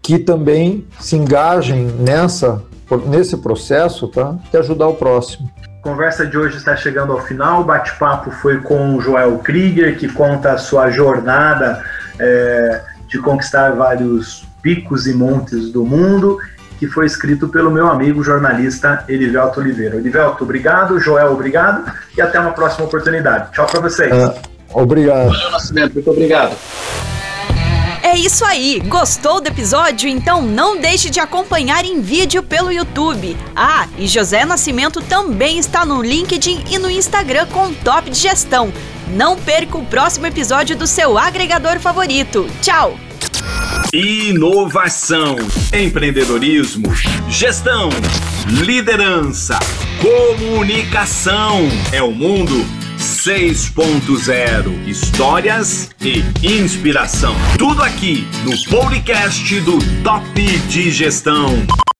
que 0.00 0.18
também 0.18 0.86
se 0.98 1.16
engajem 1.16 1.86
nessa, 1.98 2.62
nesse 3.06 3.36
processo 3.36 4.08
tá, 4.08 4.36
de 4.50 4.56
ajudar 4.56 4.88
o 4.88 4.94
próximo. 4.94 5.50
Conversa 5.82 6.26
de 6.26 6.38
hoje 6.38 6.56
está 6.56 6.74
chegando 6.76 7.12
ao 7.12 7.20
final. 7.20 7.60
O 7.60 7.64
bate-papo 7.64 8.30
foi 8.30 8.60
com 8.60 8.96
o 8.96 9.00
Joel 9.00 9.38
Krieger, 9.38 9.98
que 9.98 10.08
conta 10.08 10.52
a 10.52 10.58
sua 10.58 10.90
jornada 10.90 11.84
é, 12.18 12.80
de 13.08 13.18
conquistar 13.18 13.70
vários 13.72 14.46
picos 14.62 15.06
e 15.06 15.14
montes 15.14 15.70
do 15.70 15.84
mundo 15.84 16.38
que 16.78 16.86
foi 16.86 17.06
escrito 17.06 17.48
pelo 17.48 17.70
meu 17.70 17.88
amigo 17.88 18.22
jornalista 18.22 19.04
Elivelto 19.08 19.60
Oliveira. 19.60 19.96
Elivelto, 19.96 20.44
obrigado. 20.44 20.98
Joel, 20.98 21.32
obrigado. 21.32 21.90
E 22.16 22.20
até 22.20 22.38
uma 22.38 22.52
próxima 22.52 22.86
oportunidade. 22.86 23.52
Tchau 23.52 23.66
para 23.66 23.80
vocês. 23.80 24.12
Uh, 24.12 24.34
obrigado. 24.72 25.28
Valeu, 25.28 25.50
Nascimento. 25.50 25.94
Muito 25.94 26.10
obrigado. 26.10 26.56
É 28.02 28.16
isso 28.16 28.44
aí! 28.44 28.80
Gostou 28.86 29.40
do 29.40 29.48
episódio? 29.48 30.08
Então 30.08 30.40
não 30.40 30.80
deixe 30.80 31.10
de 31.10 31.18
acompanhar 31.18 31.84
em 31.84 32.00
vídeo 32.00 32.40
pelo 32.40 32.70
YouTube. 32.70 33.36
Ah, 33.54 33.88
e 33.98 34.06
José 34.06 34.44
Nascimento 34.44 35.02
também 35.02 35.58
está 35.58 35.84
no 35.84 36.02
LinkedIn 36.02 36.64
e 36.70 36.78
no 36.78 36.88
Instagram 36.88 37.46
com 37.46 37.74
Top 37.74 38.08
de 38.08 38.16
Gestão. 38.16 38.72
Não 39.08 39.36
perca 39.36 39.76
o 39.76 39.84
próximo 39.84 40.26
episódio 40.26 40.76
do 40.76 40.86
seu 40.86 41.18
agregador 41.18 41.80
favorito. 41.80 42.46
Tchau! 42.62 43.05
Inovação, 43.92 45.36
empreendedorismo, 45.72 46.92
gestão, 47.28 47.88
liderança, 48.48 49.58
comunicação. 50.00 51.60
É 51.92 52.02
o 52.02 52.10
mundo 52.10 52.66
6.0. 52.98 54.88
Histórias 54.88 55.90
e 56.00 56.24
inspiração. 56.44 57.34
Tudo 57.58 57.82
aqui 57.82 58.26
no 58.44 58.56
podcast 58.68 59.60
do 59.60 59.78
Top 60.02 60.58
de 60.68 60.90
Gestão. 60.90 61.85